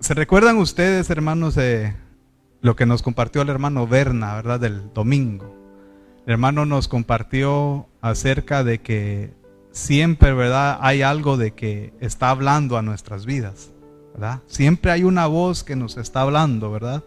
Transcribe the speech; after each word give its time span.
¿Se 0.00 0.14
recuerdan 0.14 0.56
ustedes, 0.56 1.10
hermanos, 1.10 1.54
de 1.54 1.94
lo 2.62 2.74
que 2.74 2.86
nos 2.86 3.02
compartió 3.02 3.42
el 3.42 3.50
hermano 3.50 3.86
Berna, 3.86 4.34
verdad, 4.34 4.58
del 4.58 4.94
domingo? 4.94 5.54
El 6.24 6.32
hermano 6.32 6.64
nos 6.64 6.88
compartió 6.88 7.86
acerca 8.00 8.64
de 8.64 8.80
que 8.80 9.34
siempre, 9.72 10.32
¿verdad? 10.32 10.78
Hay 10.80 11.02
algo 11.02 11.36
de 11.36 11.50
que 11.50 11.92
está 12.00 12.30
hablando 12.30 12.78
a 12.78 12.82
nuestras 12.82 13.26
vidas, 13.26 13.72
¿verdad? 14.14 14.40
Siempre 14.46 14.90
hay 14.90 15.04
una 15.04 15.26
voz 15.26 15.64
que 15.64 15.76
nos 15.76 15.98
está 15.98 16.22
hablando, 16.22 16.72
¿verdad? 16.72 17.04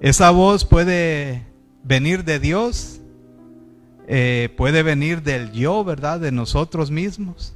Esa 0.00 0.30
voz 0.30 0.64
puede 0.64 1.46
venir 1.84 2.24
de 2.24 2.40
Dios, 2.40 3.00
eh, 4.08 4.52
puede 4.56 4.82
venir 4.82 5.22
del 5.22 5.52
yo, 5.52 5.84
¿verdad? 5.84 6.18
De 6.18 6.32
nosotros 6.32 6.90
mismos. 6.90 7.54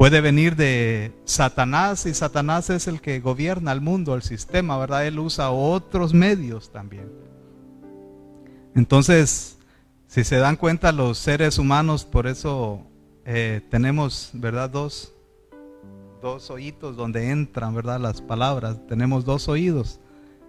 Puede 0.00 0.22
venir 0.22 0.56
de 0.56 1.12
Satanás 1.26 2.06
y 2.06 2.14
Satanás 2.14 2.70
es 2.70 2.88
el 2.88 3.02
que 3.02 3.20
gobierna 3.20 3.70
el 3.70 3.82
mundo, 3.82 4.14
el 4.14 4.22
sistema, 4.22 4.78
¿verdad? 4.78 5.06
Él 5.06 5.18
usa 5.18 5.50
otros 5.50 6.14
medios 6.14 6.72
también. 6.72 7.12
Entonces, 8.74 9.58
si 10.06 10.24
se 10.24 10.36
dan 10.36 10.56
cuenta 10.56 10.90
los 10.90 11.18
seres 11.18 11.58
humanos, 11.58 12.06
por 12.06 12.26
eso 12.26 12.80
eh, 13.26 13.60
tenemos, 13.68 14.30
¿verdad? 14.32 14.70
Dos, 14.70 15.12
dos 16.22 16.48
oídos 16.48 16.96
donde 16.96 17.28
entran, 17.28 17.74
¿verdad? 17.74 18.00
Las 18.00 18.22
palabras. 18.22 18.78
Tenemos 18.88 19.26
dos 19.26 19.48
oídos 19.48 20.00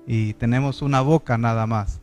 y 0.08 0.34
tenemos 0.36 0.82
una 0.82 1.02
boca 1.02 1.38
nada 1.38 1.68
más. 1.68 2.00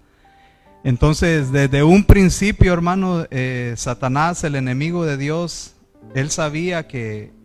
Entonces, 0.84 1.50
desde 1.50 1.82
un 1.82 2.04
principio, 2.04 2.74
hermano, 2.74 3.24
eh, 3.30 3.72
Satanás, 3.78 4.44
el 4.44 4.54
enemigo 4.54 5.06
de 5.06 5.16
Dios, 5.16 5.76
él 6.14 6.30
sabía 6.30 6.86
que 6.86 7.37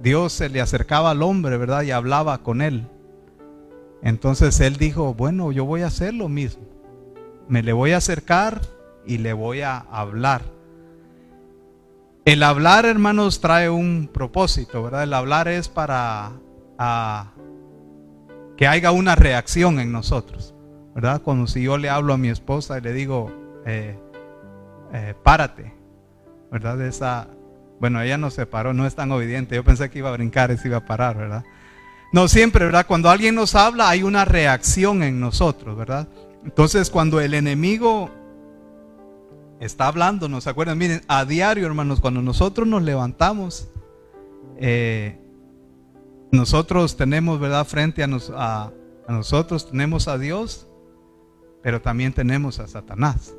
Dios 0.00 0.32
se 0.32 0.48
le 0.48 0.60
acercaba 0.60 1.10
al 1.10 1.22
hombre, 1.22 1.56
¿verdad? 1.56 1.82
Y 1.82 1.90
hablaba 1.90 2.38
con 2.38 2.62
él. 2.62 2.86
Entonces 4.02 4.60
él 4.60 4.76
dijo, 4.76 5.14
bueno, 5.14 5.52
yo 5.52 5.64
voy 5.64 5.82
a 5.82 5.86
hacer 5.86 6.14
lo 6.14 6.28
mismo. 6.28 6.64
Me 7.48 7.62
le 7.62 7.72
voy 7.72 7.92
a 7.92 7.98
acercar 7.98 8.60
y 9.04 9.18
le 9.18 9.32
voy 9.32 9.62
a 9.62 9.78
hablar. 9.78 10.42
El 12.24 12.42
hablar, 12.42 12.86
hermanos, 12.86 13.40
trae 13.40 13.70
un 13.70 14.10
propósito, 14.12 14.82
¿verdad? 14.82 15.04
El 15.04 15.14
hablar 15.14 15.48
es 15.48 15.68
para 15.68 16.32
que 18.56 18.66
haya 18.66 18.90
una 18.90 19.14
reacción 19.14 19.78
en 19.78 19.92
nosotros, 19.92 20.54
¿verdad? 20.94 21.22
Cuando 21.22 21.46
si 21.46 21.62
yo 21.62 21.78
le 21.78 21.88
hablo 21.88 22.14
a 22.14 22.18
mi 22.18 22.28
esposa 22.28 22.78
y 22.78 22.80
le 22.80 22.92
digo, 22.92 23.30
eh, 23.64 23.98
eh, 24.92 25.14
párate, 25.22 25.74
¿verdad? 26.50 26.80
Esa, 26.82 27.28
bueno, 27.80 28.00
ella 28.00 28.18
no 28.18 28.30
se 28.30 28.46
paró, 28.46 28.72
no 28.72 28.86
es 28.86 28.94
tan 28.94 29.12
obediente. 29.12 29.54
Yo 29.54 29.64
pensé 29.64 29.90
que 29.90 29.98
iba 29.98 30.08
a 30.08 30.12
brincar 30.12 30.50
y 30.50 30.56
se 30.56 30.68
iba 30.68 30.78
a 30.78 30.86
parar, 30.86 31.16
¿verdad? 31.16 31.44
No 32.12 32.28
siempre, 32.28 32.64
¿verdad? 32.64 32.86
Cuando 32.86 33.10
alguien 33.10 33.34
nos 33.34 33.54
habla 33.54 33.88
hay 33.88 34.02
una 34.02 34.24
reacción 34.24 35.02
en 35.02 35.20
nosotros, 35.20 35.76
¿verdad? 35.76 36.08
Entonces 36.44 36.90
cuando 36.90 37.20
el 37.20 37.34
enemigo 37.34 38.10
está 39.60 39.88
hablando, 39.88 40.28
¿nos 40.28 40.46
acuerdan? 40.46 40.78
Miren, 40.78 41.02
a 41.08 41.24
diario, 41.24 41.66
hermanos, 41.66 42.00
cuando 42.00 42.22
nosotros 42.22 42.66
nos 42.66 42.82
levantamos, 42.82 43.68
eh, 44.58 45.18
nosotros 46.30 46.96
tenemos, 46.96 47.40
¿verdad? 47.40 47.66
Frente 47.66 48.02
a, 48.02 48.08
a, 48.36 48.72
nosotros 49.08 49.70
tenemos 49.70 50.08
a 50.08 50.18
Dios, 50.18 50.66
pero 51.62 51.80
también 51.80 52.12
tenemos 52.12 52.60
a 52.60 52.68
Satanás. 52.68 53.34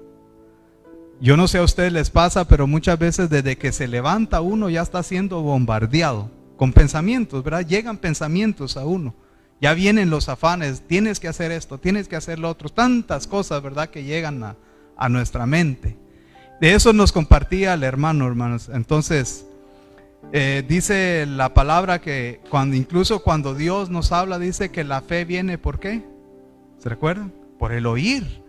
Yo 1.20 1.36
no 1.36 1.48
sé 1.48 1.58
a 1.58 1.64
ustedes 1.64 1.92
les 1.92 2.12
pasa, 2.12 2.48
pero 2.48 2.68
muchas 2.68 3.00
veces 3.00 3.30
desde 3.30 3.58
que 3.58 3.72
se 3.72 3.88
levanta 3.88 4.42
uno 4.42 4.70
ya 4.70 4.84
está 4.84 5.02
siendo 5.02 5.42
bombardeado 5.42 6.30
con 6.58 6.74
pensamientos, 6.74 7.44
¿verdad? 7.44 7.66
Llegan 7.66 7.98
pensamientos 7.98 8.78
a 8.78 8.86
uno. 8.86 9.16
Ya 9.60 9.74
vienen 9.74 10.12
los 10.12 10.30
afanes, 10.30 10.84
tienes 10.86 11.20
que 11.20 11.28
hacer 11.28 11.52
esto, 11.52 11.80
tienes 11.80 12.08
que 12.08 12.16
hacer 12.16 12.38
lo 12.38 12.50
otro, 12.50 12.70
tantas 12.70 13.26
cosas, 13.26 13.64
¿verdad? 13.64 13.90
Que 13.90 14.04
llegan 14.04 14.44
a, 14.44 15.10
nuestra 15.10 15.48
mente. 15.48 15.98
De 16.62 16.74
eso 16.74 16.94
nos 16.94 17.12
compartía 17.12 17.74
el 17.74 17.84
hermano, 17.84 18.28
hermanos. 18.28 18.70
Entonces, 18.72 19.48
eh, 20.32 20.64
dice 20.68 21.26
la 21.28 21.54
palabra 21.56 22.00
que 22.00 22.42
cuando 22.52 22.76
incluso 22.76 23.24
cuando 23.24 23.56
Dios 23.56 23.90
nos 23.90 24.12
habla, 24.12 24.38
dice 24.38 24.70
que 24.70 24.84
la 24.84 25.02
fe 25.02 25.26
viene 25.26 25.58
por 25.58 25.80
qué? 25.80 26.04
¿Se 26.78 26.90
recuerdan? 26.90 27.34
Por 27.58 27.72
el 27.72 27.88
oír. 27.88 28.47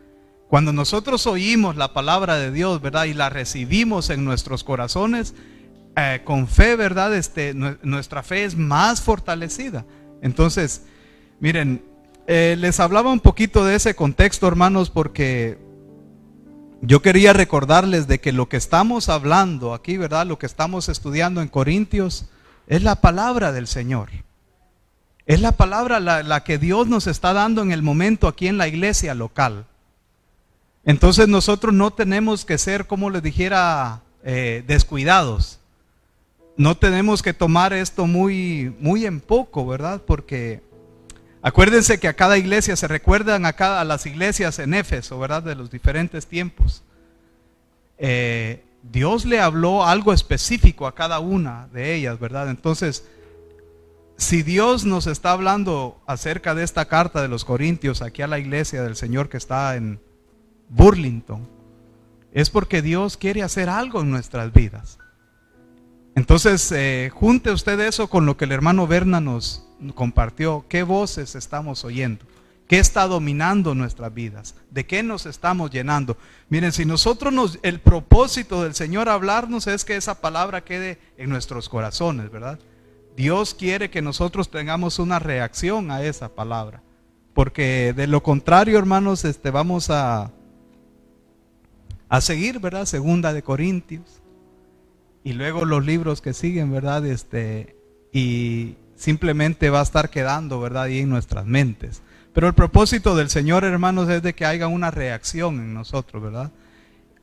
Cuando 0.48 0.72
nosotros 0.72 1.26
oímos 1.26 1.76
la 1.76 1.92
palabra 1.92 2.36
de 2.36 2.50
Dios, 2.50 2.81
¿verdad? 2.81 3.04
Y 3.04 3.14
la 3.14 3.28
recibimos 3.28 4.10
en 4.10 4.25
nuestros 4.25 4.64
corazones, 4.64 5.34
eh, 5.97 6.22
con 6.25 6.48
fe, 6.48 6.76
¿verdad? 6.76 7.14
Este, 7.14 7.54
nuestra 7.54 8.22
fe 8.22 8.44
es 8.44 8.56
más 8.56 9.00
fortalecida. 9.03 9.84
Entonces, 10.22 10.82
miren, 11.41 11.82
eh, 12.26 12.56
les 12.59 12.81
hablaba 12.81 13.10
un 13.10 13.20
poquito 13.20 13.64
de 13.64 13.75
ese 13.75 13.94
contexto, 13.94 14.47
hermanos, 14.47 14.91
porque 14.91 15.59
yo 16.80 17.03
quería 17.03 17.32
recordarles 17.32 18.06
de 18.06 18.20
que 18.20 18.32
lo 18.32 18.48
que 18.48 18.56
estamos 18.56 19.09
hablando 19.09 19.75
aquí, 19.75 19.97
¿verdad? 19.97 20.26
Lo 20.26 20.38
que 20.38 20.47
estamos 20.47 20.88
estudiando 20.88 21.42
en 21.42 21.48
Corintios 21.48 22.26
es 22.69 22.82
la 22.82 23.00
palabra 23.00 23.50
del 23.53 23.66
Señor. 23.66 24.10
Es 25.26 25.41
la 25.41 25.53
palabra 25.53 26.00
la, 26.00 26.44
que 26.44 26.59
Dios 26.59 26.86
nos 26.86 27.06
está 27.06 27.32
dando 27.32 27.62
en 27.62 27.72
el 27.72 27.82
momento 27.82 28.28
aquí 28.28 28.47
en 28.47 28.59
la 28.59 28.69
iglesia 28.69 29.15
local. 29.15 29.66
Entonces 30.84 31.28
nosotros 31.28 31.75
no 31.75 31.93
tenemos 31.93 32.44
que 32.44 32.59
ser, 32.59 32.87
como 32.87 33.11
les 33.11 33.22
dijera, 33.22 34.03
eh, 34.25 34.65
descuidados. 34.66 35.61
No 36.56 36.77
tenemos 36.77 37.22
que 37.22 37.34
tomar 37.34 37.72
esto 37.72 38.06
muy, 38.06 38.75
muy 38.81 39.06
en 39.06 39.21
poco, 39.21 39.66
¿verdad? 39.66 40.03
Porque 40.06 40.62
Acuérdense 41.41 42.00
que 42.00 42.09
a 42.09 42.15
cada 42.15 42.37
iglesia 42.37 42.75
se 42.75 42.89
recuerdan 42.89 43.47
a, 43.47 43.53
cada, 43.53 43.81
a 43.81 43.84
las 43.84 44.06
iglesias 44.06 44.59
en 44.59 44.75
Éfeso, 44.75 45.19
¿verdad? 45.19 45.43
De 45.43 45.55
los 45.55 45.71
diferentes 45.71 46.27
tiempos. 46.27 46.83
Eh, 47.97 48.65
Dios 48.83 49.25
le 49.25 49.41
habló 49.41 49.84
algo 49.84 50.12
específico 50.12 50.87
a 50.87 50.95
cada 50.95 51.21
una 51.21 51.69
de 51.72 51.95
ellas, 51.95 52.19
¿verdad? 52.19 52.50
Entonces, 52.50 53.05
si 54.16 54.43
Dios 54.43 54.84
nos 54.84 55.06
está 55.06 55.31
hablando 55.31 56.00
acerca 56.06 56.56
de 56.56 56.65
esta 56.65 56.87
carta 56.87 57.22
de 57.22 57.28
los 57.28 57.45
Corintios 57.45 58.03
aquí 58.03 58.22
a 58.22 58.27
la 58.27 58.41
iglesia 58.41 58.83
del 58.83 58.97
Señor 58.97 59.28
que 59.28 59.37
está 59.37 59.77
en 59.77 60.00
Burlington, 60.68 61.48
es 62.32 62.50
porque 62.50 62.82
Dios 62.82 63.16
quiere 63.16 63.42
hacer 63.42 63.68
algo 63.68 64.00
en 64.00 64.10
nuestras 64.10 64.52
vidas. 64.52 64.98
Entonces, 66.14 66.72
eh, 66.72 67.10
junte 67.14 67.52
usted 67.52 67.78
eso 67.80 68.08
con 68.08 68.26
lo 68.26 68.36
que 68.36 68.44
el 68.44 68.52
hermano 68.52 68.86
Berna 68.86 69.20
nos, 69.20 69.64
compartió, 69.94 70.64
qué 70.68 70.82
voces 70.82 71.36
estamos 71.36 71.84
oyendo, 71.84 72.24
qué 72.66 72.80
está 72.80 73.06
dominando 73.06 73.74
nuestras 73.74 74.12
vidas, 74.12 74.56
de 74.70 74.84
qué 74.84 75.04
nos 75.04 75.26
estamos 75.26 75.70
llenando. 75.70 76.16
Miren, 76.48 76.72
si 76.72 76.84
nosotros 76.84 77.32
nos, 77.32 77.58
el 77.62 77.80
propósito 77.80 78.64
del 78.64 78.74
Señor 78.74 79.08
hablarnos 79.08 79.68
es 79.68 79.84
que 79.84 79.96
esa 79.96 80.20
palabra 80.20 80.64
quede 80.64 80.98
en 81.16 81.30
nuestros 81.30 81.68
corazones, 81.68 82.32
¿verdad? 82.32 82.58
Dios 83.16 83.54
quiere 83.54 83.88
que 83.88 84.02
nosotros 84.02 84.50
tengamos 84.50 84.98
una 84.98 85.20
reacción 85.20 85.92
a 85.92 86.02
esa 86.02 86.28
palabra, 86.34 86.82
porque 87.32 87.92
de 87.96 88.08
lo 88.08 88.24
contrario, 88.24 88.76
hermanos, 88.78 89.24
este, 89.24 89.52
vamos 89.52 89.88
a, 89.90 90.32
a 92.08 92.20
seguir, 92.20 92.58
¿verdad? 92.60 92.86
Segunda 92.86 93.32
de 93.32 93.42
Corintios 93.42 94.22
y 95.24 95.32
luego 95.34 95.64
los 95.64 95.84
libros 95.84 96.20
que 96.20 96.32
siguen, 96.32 96.72
¿verdad? 96.72 97.04
Este, 97.04 97.76
y 98.12 98.76
simplemente 98.96 99.70
va 99.70 99.80
a 99.80 99.82
estar 99.82 100.10
quedando, 100.10 100.60
¿verdad? 100.60 100.84
Ahí 100.84 101.00
en 101.00 101.10
nuestras 101.10 101.44
mentes. 101.44 102.02
Pero 102.32 102.47
el 102.47 102.54
propósito 102.54 103.16
del 103.16 103.30
Señor, 103.30 103.64
hermanos, 103.64 104.08
es 104.08 104.22
de 104.22 104.34
que 104.34 104.47
haya 104.47 104.68
una 104.68 104.91
reacción 104.91 105.56
en 105.56 105.74
nosotros, 105.74 106.22
¿verdad? 106.22 106.50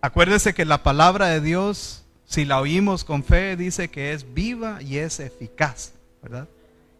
Acuérdese 0.01 0.53
que 0.53 0.65
la 0.65 0.83
palabra 0.83 1.27
de 1.27 1.41
Dios, 1.41 2.03
si 2.25 2.45
la 2.45 2.59
oímos 2.59 3.03
con 3.03 3.23
fe, 3.23 3.55
dice 3.55 3.89
que 3.89 4.13
es 4.13 4.33
viva 4.33 4.81
y 4.81 4.97
es 4.97 5.19
eficaz, 5.19 5.93
¿verdad? 6.21 6.47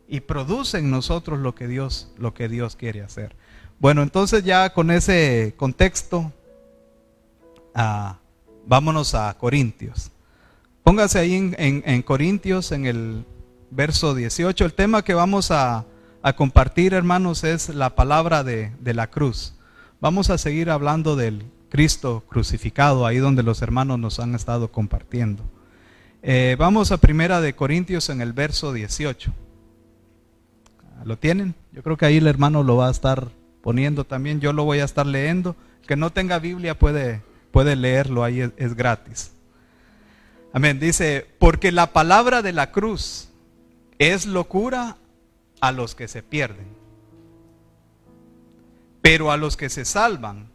Y 0.08 0.22
produce 0.22 0.80
en 0.80 0.90
nosotros 0.90 1.40
lo 1.40 1.56
que 1.56 1.68
Dios, 1.68 2.12
lo 2.18 2.34
que 2.34 2.48
Dios 2.48 2.76
quiere 2.76 3.02
hacer. 3.02 3.36
Bueno, 3.80 4.02
entonces 4.02 4.44
ya 4.44 4.72
con 4.74 4.92
ese 4.92 5.54
contexto, 5.58 6.32
vámonos 8.66 9.14
a 9.16 9.36
Corintios. 9.38 10.12
Póngase 10.84 11.20
ahí 11.20 11.54
en 11.58 12.02
Corintios, 12.04 12.72
en 12.72 12.86
el 12.86 13.26
verso 13.76 14.16
18. 14.16 14.66
El 14.66 14.74
tema 14.74 15.04
que 15.04 15.14
vamos 15.14 15.52
a, 15.52 15.86
compartir, 16.36 16.94
hermanos, 16.94 17.44
es 17.44 17.70
la 17.70 17.96
palabra 17.96 18.44
de, 18.44 18.72
la 18.84 19.08
cruz. 19.12 19.54
Vamos 20.02 20.30
a 20.30 20.38
seguir 20.38 20.70
hablando 20.70 21.16
del 21.16 21.44
Cristo 21.70 22.24
crucificado, 22.28 23.06
ahí 23.06 23.18
donde 23.18 23.44
los 23.44 23.62
hermanos 23.62 24.00
nos 24.00 24.20
han 24.20 24.34
estado 24.34 24.72
compartiendo. 24.72 25.44
Eh, 26.24 26.56
vamos 26.58 26.92
a 26.92 26.98
primera 26.98 27.42
de 27.42 27.54
Corintios 27.54 28.10
en 28.10 28.22
el 28.22 28.34
verso 28.34 28.74
18. 28.74 29.32
¿Lo 31.04 31.18
tienen? 31.18 31.54
Yo 31.72 31.84
creo 31.84 31.98
que 31.98 32.06
ahí 32.06 32.18
el 32.18 32.28
hermano 32.28 32.64
lo 32.64 32.78
va 32.78 32.88
a 32.88 32.92
estar 32.92 33.30
poniendo 33.62 34.06
también. 34.06 34.40
Yo 34.40 34.54
lo 34.54 34.64
voy 34.64 34.80
a 34.80 34.86
estar 34.86 35.06
leyendo. 35.06 35.56
El 35.82 35.88
que 35.88 35.96
no 35.96 36.12
tenga 36.12 36.40
Biblia 36.40 36.80
puede, 36.80 37.22
puede 37.56 37.78
leerlo, 37.78 38.26
ahí 38.26 38.42
es 38.58 38.76
gratis. 38.76 39.32
Amén. 40.52 40.78
Dice, 40.78 41.26
porque 41.40 41.72
la 41.72 41.94
palabra 41.94 42.42
de 42.42 42.52
la 42.52 42.74
cruz 42.74 43.30
es 43.98 44.26
locura 44.26 44.98
a 45.62 45.72
los 45.72 45.96
que 45.96 46.10
se 46.10 46.22
pierden. 46.22 46.68
Pero 49.02 49.32
a 49.32 49.38
los 49.38 49.56
que 49.56 49.70
se 49.70 49.86
salvan, 49.86 50.50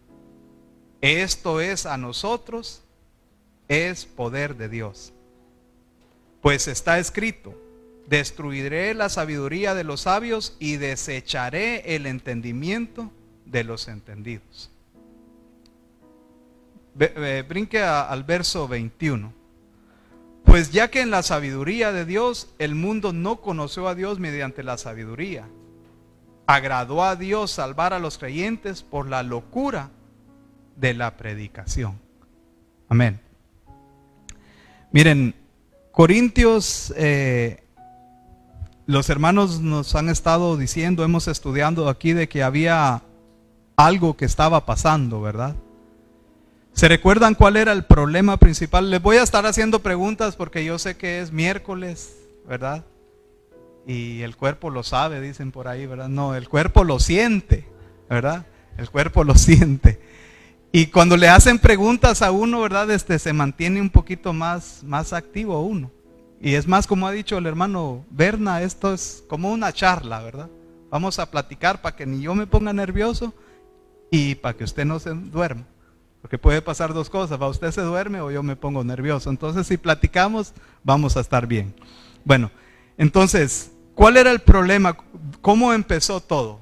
esto 1.00 1.62
es 1.62 1.86
a 1.86 1.96
nosotros, 1.96 2.82
es 3.68 4.04
poder 4.04 4.58
de 4.58 4.68
Dios. 4.68 5.14
Pues 6.42 6.68
está 6.68 6.98
escrito, 6.98 7.58
destruiré 8.08 8.92
la 8.92 9.08
sabiduría 9.08 9.74
de 9.74 9.84
los 9.84 10.02
sabios 10.02 10.54
y 10.58 10.76
desecharé 10.76 11.96
el 11.96 12.04
entendimiento 12.04 13.10
de 13.46 13.64
los 13.64 13.88
entendidos. 13.88 14.70
Brinque 17.48 17.82
al 17.82 18.24
verso 18.24 18.68
21. 18.68 19.32
Pues 20.44 20.70
ya 20.70 20.88
que 20.88 21.00
en 21.00 21.10
la 21.10 21.22
sabiduría 21.22 21.92
de 21.92 22.04
Dios 22.04 22.52
el 22.58 22.74
mundo 22.74 23.12
no 23.12 23.40
conoció 23.40 23.88
a 23.88 23.94
Dios 23.94 24.18
mediante 24.18 24.62
la 24.62 24.76
sabiduría, 24.78 25.48
agradó 26.46 27.04
a 27.04 27.16
Dios 27.16 27.52
salvar 27.52 27.92
a 27.92 27.98
los 27.98 28.18
creyentes 28.18 28.82
por 28.82 29.08
la 29.08 29.22
locura 29.22 29.90
de 30.76 30.94
la 30.94 31.16
predicación. 31.16 31.98
Amén. 32.88 33.20
Miren, 34.92 35.34
Corintios, 35.92 36.92
eh, 36.96 37.62
los 38.86 39.08
hermanos 39.08 39.60
nos 39.60 39.94
han 39.94 40.08
estado 40.08 40.56
diciendo, 40.56 41.04
hemos 41.04 41.28
estudiado 41.28 41.88
aquí 41.88 42.12
de 42.12 42.28
que 42.28 42.42
había 42.42 43.02
algo 43.76 44.16
que 44.16 44.24
estaba 44.24 44.66
pasando, 44.66 45.20
¿verdad? 45.20 45.54
¿Se 46.80 46.88
recuerdan 46.88 47.34
cuál 47.34 47.58
era 47.58 47.72
el 47.72 47.84
problema 47.84 48.38
principal? 48.38 48.88
Les 48.88 49.02
voy 49.02 49.18
a 49.18 49.22
estar 49.22 49.44
haciendo 49.44 49.80
preguntas 49.80 50.34
porque 50.34 50.64
yo 50.64 50.78
sé 50.78 50.96
que 50.96 51.20
es 51.20 51.30
miércoles, 51.30 52.16
¿verdad? 52.48 52.86
Y 53.86 54.22
el 54.22 54.34
cuerpo 54.34 54.70
lo 54.70 54.82
sabe, 54.82 55.20
dicen 55.20 55.52
por 55.52 55.68
ahí, 55.68 55.84
¿verdad? 55.84 56.08
No, 56.08 56.34
el 56.34 56.48
cuerpo 56.48 56.82
lo 56.82 56.98
siente, 56.98 57.68
¿verdad? 58.08 58.46
El 58.78 58.88
cuerpo 58.88 59.24
lo 59.24 59.34
siente. 59.36 60.00
Y 60.72 60.86
cuando 60.86 61.18
le 61.18 61.28
hacen 61.28 61.58
preguntas 61.58 62.22
a 62.22 62.30
uno, 62.30 62.62
¿verdad? 62.62 62.90
Este 62.90 63.18
se 63.18 63.34
mantiene 63.34 63.82
un 63.82 63.90
poquito 63.90 64.32
más, 64.32 64.82
más 64.82 65.12
activo 65.12 65.60
uno. 65.60 65.90
Y 66.40 66.54
es 66.54 66.66
más, 66.66 66.86
como 66.86 67.06
ha 67.06 67.12
dicho 67.12 67.36
el 67.36 67.44
hermano 67.44 68.06
Berna, 68.08 68.62
esto 68.62 68.94
es 68.94 69.22
como 69.28 69.52
una 69.52 69.74
charla, 69.74 70.22
¿verdad? 70.22 70.48
Vamos 70.88 71.18
a 71.18 71.30
platicar 71.30 71.82
para 71.82 71.94
que 71.94 72.06
ni 72.06 72.22
yo 72.22 72.34
me 72.34 72.46
ponga 72.46 72.72
nervioso 72.72 73.34
y 74.10 74.36
para 74.36 74.56
que 74.56 74.64
usted 74.64 74.86
no 74.86 74.98
se 74.98 75.10
duerma. 75.10 75.66
Porque 76.20 76.38
puede 76.38 76.60
pasar 76.60 76.92
dos 76.92 77.08
cosas, 77.08 77.40
va 77.40 77.48
usted 77.48 77.70
se 77.70 77.80
duerme 77.80 78.20
o 78.20 78.30
yo 78.30 78.42
me 78.42 78.56
pongo 78.56 78.84
nervioso. 78.84 79.30
Entonces, 79.30 79.66
si 79.66 79.76
platicamos, 79.76 80.52
vamos 80.84 81.16
a 81.16 81.20
estar 81.20 81.46
bien. 81.46 81.74
Bueno, 82.24 82.50
entonces, 82.98 83.72
¿cuál 83.94 84.16
era 84.16 84.30
el 84.30 84.40
problema? 84.40 84.96
¿Cómo 85.40 85.72
empezó 85.72 86.20
todo? 86.20 86.60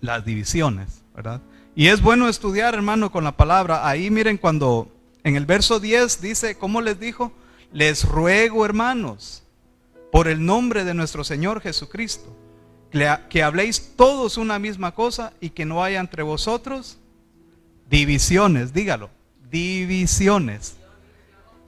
Las 0.00 0.24
divisiones, 0.24 1.02
¿verdad? 1.14 1.42
Y 1.74 1.88
es 1.88 2.00
bueno 2.00 2.28
estudiar, 2.28 2.74
hermano, 2.74 3.12
con 3.12 3.24
la 3.24 3.36
palabra. 3.36 3.86
Ahí 3.86 4.10
miren 4.10 4.38
cuando 4.38 4.90
en 5.22 5.36
el 5.36 5.44
verso 5.44 5.80
10 5.80 6.22
dice, 6.22 6.56
¿cómo 6.56 6.80
les 6.80 6.98
dijo? 6.98 7.32
Les 7.72 8.04
ruego, 8.04 8.64
hermanos, 8.64 9.44
por 10.10 10.28
el 10.28 10.44
nombre 10.44 10.84
de 10.84 10.94
nuestro 10.94 11.24
Señor 11.24 11.60
Jesucristo, 11.60 12.34
que 13.28 13.42
habléis 13.42 13.94
todos 13.96 14.38
una 14.38 14.58
misma 14.58 14.94
cosa 14.94 15.34
y 15.40 15.50
que 15.50 15.66
no 15.66 15.84
haya 15.84 16.00
entre 16.00 16.22
vosotros 16.22 16.98
Divisiones, 17.90 18.72
dígalo. 18.72 19.10
Divisiones. 19.50 20.76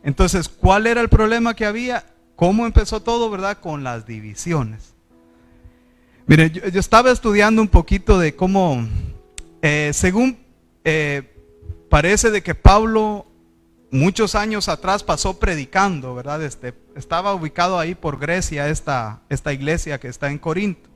Entonces, 0.04 0.48
¿cuál 0.48 0.86
era 0.86 1.00
el 1.00 1.08
problema 1.08 1.54
que 1.54 1.66
había? 1.66 2.06
¿Cómo 2.36 2.64
empezó 2.64 3.02
todo, 3.02 3.28
verdad? 3.28 3.58
Con 3.58 3.82
las 3.82 4.06
divisiones. 4.06 4.94
Mire, 6.26 6.50
yo, 6.50 6.62
estaba 6.78 7.10
estudiando 7.10 7.60
un 7.60 7.68
poquito 7.68 8.20
de 8.20 8.36
cómo, 8.36 8.86
eh, 9.60 9.90
según 9.92 10.38
eh, 10.84 11.34
parece 11.88 12.30
de 12.30 12.42
que 12.42 12.54
Pablo 12.54 13.26
muchos 13.90 14.36
años 14.36 14.68
atrás 14.68 15.02
pasó 15.02 15.40
predicando, 15.40 16.14
¿verdad? 16.14 16.42
Este, 16.42 16.72
estaba 16.94 17.34
ubicado 17.34 17.78
ahí 17.78 17.96
por 17.96 18.18
Grecia, 18.18 18.68
esta, 18.68 19.22
esta 19.28 19.52
iglesia 19.52 19.98
que 19.98 20.08
está 20.08 20.30
en 20.30 20.38
Corinto. 20.38 20.88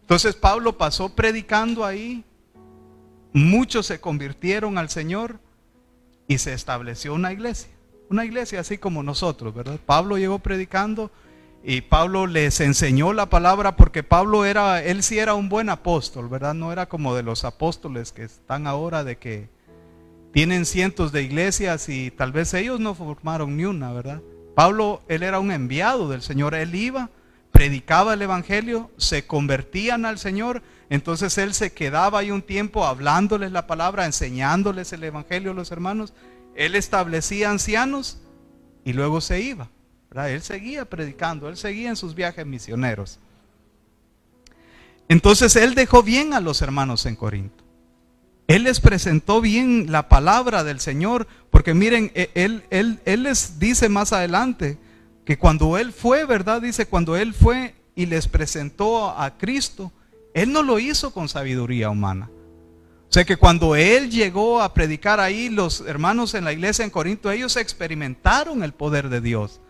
Entonces 0.00 0.34
Pablo 0.34 0.76
pasó 0.76 1.14
predicando 1.14 1.84
ahí 1.84 2.24
Muchos 3.32 3.86
se 3.86 4.00
convirtieron 4.00 4.78
al 4.78 4.90
Señor 4.90 5.40
y 6.28 6.38
se 6.38 6.52
estableció 6.52 7.14
una 7.14 7.32
iglesia. 7.32 7.70
Una 8.10 8.24
iglesia 8.24 8.60
así 8.60 8.78
como 8.78 9.02
nosotros, 9.02 9.54
¿verdad? 9.54 9.78
Pablo 9.84 10.18
llegó 10.18 10.38
predicando 10.38 11.10
y 11.64 11.80
Pablo 11.82 12.26
les 12.26 12.60
enseñó 12.60 13.12
la 13.12 13.26
palabra 13.26 13.76
porque 13.76 14.02
Pablo 14.02 14.44
era, 14.44 14.82
él 14.82 15.02
sí 15.02 15.18
era 15.18 15.34
un 15.34 15.48
buen 15.48 15.70
apóstol, 15.70 16.28
¿verdad? 16.28 16.54
No 16.54 16.72
era 16.72 16.88
como 16.88 17.14
de 17.14 17.22
los 17.22 17.44
apóstoles 17.44 18.12
que 18.12 18.24
están 18.24 18.66
ahora 18.66 19.04
de 19.04 19.16
que 19.16 19.48
tienen 20.32 20.66
cientos 20.66 21.12
de 21.12 21.22
iglesias 21.22 21.88
y 21.88 22.10
tal 22.10 22.32
vez 22.32 22.52
ellos 22.54 22.80
no 22.80 22.94
formaron 22.94 23.56
ni 23.56 23.64
una, 23.64 23.92
¿verdad? 23.92 24.20
Pablo, 24.54 25.02
él 25.08 25.22
era 25.22 25.38
un 25.38 25.50
enviado 25.52 26.08
del 26.08 26.22
Señor, 26.22 26.54
él 26.54 26.74
iba, 26.74 27.10
predicaba 27.50 28.14
el 28.14 28.22
Evangelio, 28.22 28.90
se 28.96 29.26
convertían 29.26 30.04
al 30.04 30.18
Señor 30.18 30.62
entonces 30.92 31.38
él 31.38 31.54
se 31.54 31.72
quedaba 31.72 32.18
ahí 32.18 32.30
un 32.30 32.42
tiempo 32.42 32.84
hablándoles 32.84 33.50
la 33.50 33.66
palabra, 33.66 34.04
enseñándoles 34.04 34.92
el 34.92 35.02
Evangelio 35.02 35.52
a 35.52 35.54
los 35.54 35.72
hermanos. 35.72 36.12
Él 36.54 36.74
establecía 36.74 37.48
ancianos 37.48 38.18
y 38.84 38.92
luego 38.92 39.22
se 39.22 39.40
iba. 39.40 39.70
Él 40.14 40.42
seguía 40.42 40.84
predicando, 40.84 41.48
él 41.48 41.56
seguía 41.56 41.88
en 41.88 41.96
sus 41.96 42.14
viajes 42.14 42.44
misioneros. 42.44 43.18
Entonces 45.08 45.56
él 45.56 45.74
dejó 45.74 46.02
bien 46.02 46.34
a 46.34 46.40
los 46.40 46.60
hermanos 46.60 47.06
en 47.06 47.16
Corinto. 47.16 47.64
Él 48.46 48.64
les 48.64 48.78
presentó 48.78 49.40
bien 49.40 49.86
la 49.90 50.10
palabra 50.10 50.62
del 50.62 50.78
Señor, 50.78 51.26
porque 51.48 51.72
miren, 51.72 52.12
e, 52.14 52.30
él, 52.34 52.64
él, 52.68 53.00
él 53.06 53.22
les 53.22 53.58
dice 53.58 53.88
más 53.88 54.12
adelante 54.12 54.76
que 55.24 55.38
cuando 55.38 55.78
él 55.78 55.90
fue, 55.90 56.26
¿verdad? 56.26 56.60
Dice, 56.60 56.84
cuando 56.84 57.16
él 57.16 57.32
fue 57.32 57.74
y 57.94 58.04
les 58.04 58.28
presentó 58.28 59.08
a 59.08 59.38
Cristo, 59.38 59.90
él 60.34 60.52
no 60.52 60.62
lo 60.62 60.78
hizo 60.78 61.12
con 61.12 61.28
sabiduría 61.28 61.90
humana. 61.90 62.30
O 63.08 63.12
sea 63.12 63.24
que 63.24 63.36
cuando 63.36 63.76
él 63.76 64.10
llegó 64.10 64.62
a 64.62 64.72
predicar 64.72 65.20
ahí, 65.20 65.50
los 65.50 65.82
hermanos 65.82 66.32
en 66.34 66.44
la 66.44 66.52
iglesia 66.52 66.84
en 66.84 66.90
Corinto, 66.90 67.30
ellos 67.30 67.56
experimentaron 67.56 68.64
el 68.64 68.72
poder 68.72 69.10
de 69.10 69.20
Dios. 69.20 69.60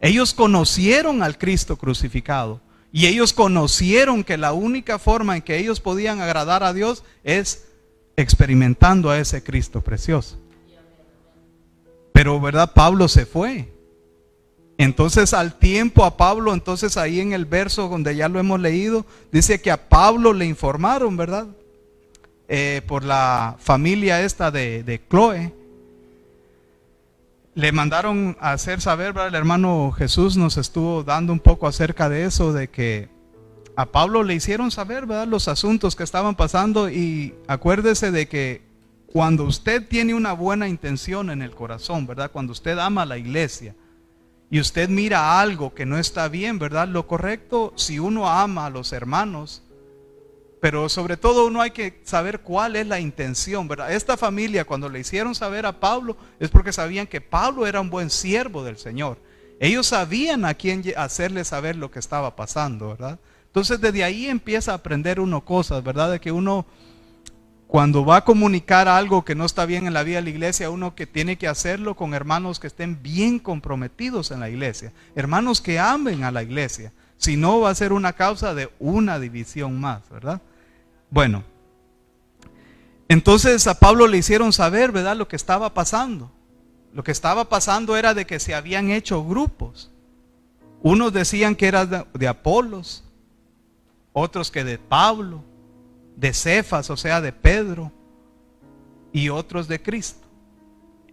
Ellos 0.00 0.34
conocieron 0.34 1.22
al 1.22 1.38
Cristo 1.38 1.76
crucificado. 1.76 2.60
Y 2.92 3.06
ellos 3.06 3.32
conocieron 3.32 4.22
que 4.22 4.36
la 4.36 4.52
única 4.52 4.98
forma 4.98 5.34
en 5.36 5.42
que 5.42 5.58
ellos 5.58 5.80
podían 5.80 6.20
agradar 6.20 6.62
a 6.62 6.72
Dios 6.72 7.02
es 7.24 7.66
experimentando 8.16 9.10
a 9.10 9.18
ese 9.18 9.42
Cristo 9.42 9.80
precioso. 9.80 10.38
Pero, 12.12 12.40
¿verdad? 12.40 12.72
Pablo 12.72 13.08
se 13.08 13.26
fue. 13.26 13.73
Entonces 14.76 15.34
al 15.34 15.58
tiempo 15.58 16.04
a 16.04 16.16
Pablo, 16.16 16.52
entonces 16.52 16.96
ahí 16.96 17.20
en 17.20 17.32
el 17.32 17.44
verso 17.44 17.88
donde 17.88 18.16
ya 18.16 18.28
lo 18.28 18.40
hemos 18.40 18.60
leído, 18.60 19.06
dice 19.30 19.60
que 19.60 19.70
a 19.70 19.88
Pablo 19.88 20.32
le 20.32 20.46
informaron, 20.46 21.16
¿verdad? 21.16 21.46
Eh, 22.48 22.82
por 22.86 23.04
la 23.04 23.56
familia 23.58 24.22
esta 24.22 24.50
de, 24.50 24.82
de, 24.82 25.00
Chloe. 25.08 25.54
Le 27.54 27.72
mandaron 27.72 28.36
a 28.40 28.52
hacer 28.52 28.80
saber, 28.80 29.12
¿verdad? 29.12 29.28
El 29.28 29.36
hermano 29.36 29.92
Jesús 29.92 30.36
nos 30.36 30.56
estuvo 30.56 31.04
dando 31.04 31.32
un 31.32 31.38
poco 31.38 31.68
acerca 31.68 32.08
de 32.08 32.24
eso, 32.24 32.52
de 32.52 32.68
que 32.68 33.08
a 33.76 33.86
Pablo 33.86 34.24
le 34.24 34.34
hicieron 34.34 34.72
saber, 34.72 35.06
¿verdad? 35.06 35.28
Los 35.28 35.46
asuntos 35.46 35.94
que 35.94 36.02
estaban 36.02 36.34
pasando 36.34 36.90
y 36.90 37.34
acuérdese 37.46 38.10
de 38.10 38.28
que 38.28 38.62
cuando 39.06 39.44
usted 39.44 39.86
tiene 39.86 40.14
una 40.14 40.32
buena 40.32 40.68
intención 40.68 41.30
en 41.30 41.42
el 41.42 41.54
corazón, 41.54 42.06
¿verdad? 42.06 42.32
Cuando 42.32 42.52
usted 42.52 42.76
ama 42.78 43.02
a 43.02 43.06
la 43.06 43.16
iglesia, 43.16 43.74
y 44.50 44.60
usted 44.60 44.88
mira 44.88 45.40
algo 45.40 45.74
que 45.74 45.86
no 45.86 45.98
está 45.98 46.28
bien, 46.28 46.58
¿verdad? 46.58 46.88
Lo 46.88 47.06
correcto, 47.06 47.72
si 47.76 47.98
uno 47.98 48.28
ama 48.28 48.66
a 48.66 48.70
los 48.70 48.92
hermanos, 48.92 49.62
pero 50.60 50.88
sobre 50.88 51.16
todo 51.16 51.46
uno 51.46 51.60
hay 51.60 51.72
que 51.72 52.00
saber 52.04 52.40
cuál 52.40 52.76
es 52.76 52.86
la 52.86 52.98
intención, 52.98 53.68
¿verdad? 53.68 53.92
Esta 53.92 54.16
familia 54.16 54.64
cuando 54.64 54.88
le 54.88 55.00
hicieron 55.00 55.34
saber 55.34 55.66
a 55.66 55.78
Pablo 55.78 56.16
es 56.40 56.48
porque 56.48 56.72
sabían 56.72 57.06
que 57.06 57.20
Pablo 57.20 57.66
era 57.66 57.80
un 57.80 57.90
buen 57.90 58.08
siervo 58.08 58.64
del 58.64 58.78
Señor. 58.78 59.18
Ellos 59.60 59.88
sabían 59.88 60.44
a 60.44 60.54
quién 60.54 60.82
hacerle 60.96 61.44
saber 61.44 61.76
lo 61.76 61.90
que 61.90 61.98
estaba 61.98 62.34
pasando, 62.34 62.88
¿verdad? 62.88 63.18
Entonces 63.46 63.80
desde 63.80 64.04
ahí 64.04 64.26
empieza 64.26 64.72
a 64.72 64.76
aprender 64.76 65.20
uno 65.20 65.44
cosas, 65.44 65.84
¿verdad? 65.84 66.12
De 66.12 66.20
que 66.20 66.32
uno 66.32 66.66
cuando 67.66 68.04
va 68.04 68.18
a 68.18 68.24
comunicar 68.24 68.88
algo 68.88 69.24
que 69.24 69.34
no 69.34 69.44
está 69.44 69.66
bien 69.66 69.86
en 69.86 69.94
la 69.94 70.02
vida 70.02 70.16
de 70.16 70.22
la 70.22 70.30
iglesia, 70.30 70.70
uno 70.70 70.94
que 70.94 71.06
tiene 71.06 71.36
que 71.36 71.48
hacerlo 71.48 71.96
con 71.96 72.14
hermanos 72.14 72.60
que 72.60 72.66
estén 72.66 73.02
bien 73.02 73.38
comprometidos 73.38 74.30
en 74.30 74.40
la 74.40 74.48
iglesia, 74.48 74.92
hermanos 75.14 75.60
que 75.60 75.78
amen 75.78 76.24
a 76.24 76.30
la 76.30 76.42
iglesia. 76.42 76.92
Si 77.16 77.36
no, 77.36 77.60
va 77.60 77.70
a 77.70 77.74
ser 77.74 77.92
una 77.92 78.12
causa 78.12 78.54
de 78.54 78.70
una 78.78 79.18
división 79.18 79.80
más, 79.80 80.08
¿verdad? 80.10 80.42
Bueno, 81.10 81.44
entonces 83.08 83.66
a 83.66 83.78
Pablo 83.78 84.06
le 84.06 84.18
hicieron 84.18 84.52
saber, 84.52 84.92
¿verdad? 84.92 85.16
Lo 85.16 85.28
que 85.28 85.36
estaba 85.36 85.72
pasando. 85.72 86.30
Lo 86.92 87.02
que 87.02 87.12
estaba 87.12 87.48
pasando 87.48 87.96
era 87.96 88.14
de 88.14 88.26
que 88.26 88.38
se 88.38 88.54
habían 88.54 88.90
hecho 88.90 89.24
grupos. 89.24 89.90
Unos 90.82 91.12
decían 91.12 91.56
que 91.56 91.66
era 91.66 91.86
de 91.86 92.28
Apolos, 92.28 93.04
otros 94.12 94.50
que 94.50 94.64
de 94.64 94.78
Pablo, 94.78 95.42
de 96.16 96.32
Cefas, 96.32 96.90
o 96.90 96.96
sea, 96.96 97.20
de 97.20 97.32
Pedro, 97.32 97.92
y 99.12 99.28
otros 99.28 99.68
de 99.68 99.80
Cristo. 99.80 100.26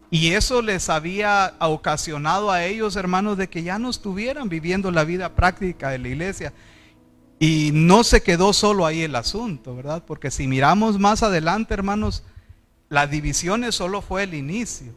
Y 0.09 0.33
eso 0.33 0.61
les 0.61 0.89
había 0.89 1.53
ocasionado 1.59 2.51
a 2.51 2.65
ellos, 2.65 2.97
hermanos, 2.97 3.37
de 3.37 3.49
que 3.49 3.63
ya 3.63 3.79
no 3.79 3.89
estuvieran 3.89 4.49
viviendo 4.49 4.91
la 4.91 5.05
vida 5.05 5.35
práctica 5.35 5.89
de 5.89 5.99
la 5.99 6.09
iglesia. 6.09 6.53
Y 7.39 7.71
no 7.73 8.03
se 8.03 8.21
quedó 8.21 8.51
solo 8.51 8.85
ahí 8.85 9.03
el 9.03 9.15
asunto, 9.15 9.75
¿verdad? 9.75 10.03
Porque 10.05 10.29
si 10.29 10.47
miramos 10.47 10.99
más 10.99 11.23
adelante, 11.23 11.73
hermanos, 11.73 12.23
las 12.89 13.09
divisiones 13.09 13.73
solo 13.73 14.01
fue 14.01 14.23
el 14.23 14.33
inicio. 14.33 14.93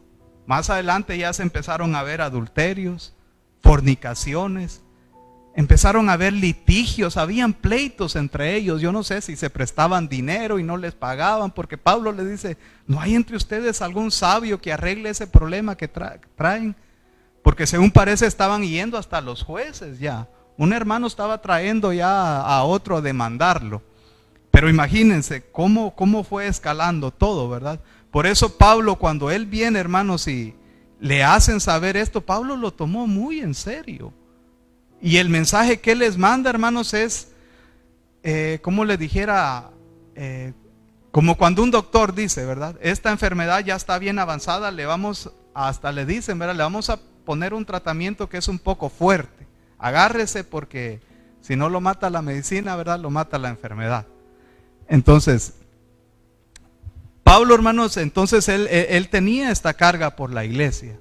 Más 0.46 0.68
adelante 0.68 1.16
ya 1.16 1.32
se 1.32 1.42
empezaron 1.42 1.94
a 1.94 2.02
ver 2.02 2.20
adulterios, 2.20 3.14
fornicaciones, 3.62 4.82
empezaron 5.56 6.08
a 6.10 6.14
haber 6.14 6.32
litigios, 6.32 7.16
habían 7.16 7.52
pleitos 7.52 8.16
entre 8.16 8.54
ellos. 8.56 8.80
Yo 8.80 8.92
no 8.92 9.02
sé 9.02 9.20
si 9.20 9.36
se 9.36 9.50
prestaban 9.50 10.08
dinero 10.08 10.58
y 10.58 10.64
no 10.64 10.76
les 10.76 10.94
pagaban, 10.94 11.50
porque 11.50 11.78
Pablo 11.78 12.12
le 12.12 12.24
dice, 12.24 12.56
¿no 12.86 13.00
hay 13.00 13.14
entre 13.14 13.36
ustedes 13.36 13.80
algún 13.80 14.10
sabio 14.10 14.60
que 14.60 14.72
arregle 14.72 15.10
ese 15.10 15.26
problema 15.26 15.76
que 15.76 15.88
traen? 15.88 16.76
Porque 17.42 17.66
según 17.66 17.90
parece 17.90 18.26
estaban 18.26 18.62
yendo 18.62 18.98
hasta 18.98 19.20
los 19.20 19.42
jueces 19.42 19.98
ya. 19.98 20.28
Un 20.56 20.72
hermano 20.72 21.06
estaba 21.06 21.40
trayendo 21.40 21.92
ya 21.92 22.40
a 22.40 22.62
otro 22.64 22.96
a 22.96 23.00
demandarlo. 23.00 23.82
Pero 24.50 24.70
imagínense 24.70 25.44
cómo, 25.50 25.94
cómo 25.96 26.22
fue 26.22 26.46
escalando 26.46 27.10
todo, 27.10 27.48
¿verdad? 27.48 27.80
Por 28.12 28.26
eso 28.26 28.56
Pablo, 28.56 28.96
cuando 28.96 29.32
él 29.32 29.46
viene, 29.46 29.80
hermanos, 29.80 30.28
y 30.28 30.54
le 31.00 31.24
hacen 31.24 31.60
saber 31.60 31.96
esto, 31.96 32.20
Pablo 32.20 32.56
lo 32.56 32.72
tomó 32.72 33.08
muy 33.08 33.40
en 33.40 33.54
serio. 33.54 34.12
Y 35.04 35.18
el 35.18 35.28
mensaje 35.28 35.80
que 35.80 35.94
les 35.94 36.16
manda, 36.16 36.48
hermanos, 36.48 36.94
es, 36.94 37.28
eh, 38.22 38.58
como 38.62 38.86
le 38.86 38.96
dijera, 38.96 39.68
eh, 40.14 40.54
como 41.10 41.36
cuando 41.36 41.62
un 41.62 41.70
doctor 41.70 42.14
dice, 42.14 42.46
¿verdad? 42.46 42.78
Esta 42.80 43.10
enfermedad 43.10 43.62
ya 43.62 43.76
está 43.76 43.98
bien 43.98 44.18
avanzada, 44.18 44.70
le 44.70 44.86
vamos, 44.86 45.30
hasta 45.52 45.92
le 45.92 46.06
dicen, 46.06 46.38
¿verdad? 46.38 46.56
Le 46.56 46.62
vamos 46.62 46.88
a 46.88 46.98
poner 47.26 47.52
un 47.52 47.66
tratamiento 47.66 48.30
que 48.30 48.38
es 48.38 48.48
un 48.48 48.58
poco 48.58 48.88
fuerte. 48.88 49.46
Agárrese 49.76 50.42
porque 50.42 51.02
si 51.42 51.54
no 51.54 51.68
lo 51.68 51.82
mata 51.82 52.08
la 52.08 52.22
medicina, 52.22 52.74
¿verdad? 52.74 52.98
Lo 52.98 53.10
mata 53.10 53.36
la 53.36 53.50
enfermedad. 53.50 54.06
Entonces, 54.88 55.52
Pablo, 57.24 57.54
hermanos, 57.54 57.98
entonces 57.98 58.48
él, 58.48 58.68
él, 58.68 59.10
tenía 59.10 59.50
esta 59.50 59.74
carga 59.74 60.16
por 60.16 60.32
la 60.32 60.46
iglesia. 60.46 60.98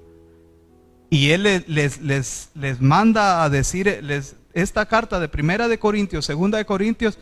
Y 1.14 1.30
él 1.30 1.44
les, 1.68 2.00
les, 2.00 2.50
les 2.56 2.80
manda 2.80 3.44
a 3.44 3.48
decir 3.48 4.00
les, 4.02 4.34
esta 4.52 4.86
carta 4.86 5.20
de 5.20 5.28
Primera 5.28 5.68
de 5.68 5.78
Corintios, 5.78 6.24
Segunda 6.24 6.58
de 6.58 6.64
Corintios. 6.64 7.20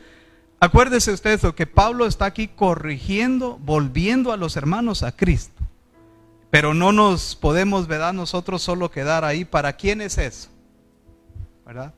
Acuérdese 0.61 1.13
ustedes 1.13 1.43
que 1.55 1.67
Pablo 1.67 2.07
está 2.07 2.25
aquí 2.25 2.49
corrigiendo, 2.49 3.59
volviendo 3.63 4.33
a 4.33 4.39
los 4.39 4.57
hermanos 4.57 5.03
a 5.03 5.13
Cristo. 5.13 5.63
Pero 6.51 6.73
no 6.73 6.93
nos 6.93 7.37
podemos, 7.37 7.87
¿verdad? 7.87 8.15
Nosotros 8.15 8.63
solo 8.63 8.91
quedar 8.91 9.27
ahí. 9.27 9.45
¿Para 9.45 9.75
quién 9.75 10.01
es 10.01 10.17
eso? 10.17 10.49
¿Verdad? 11.67 11.93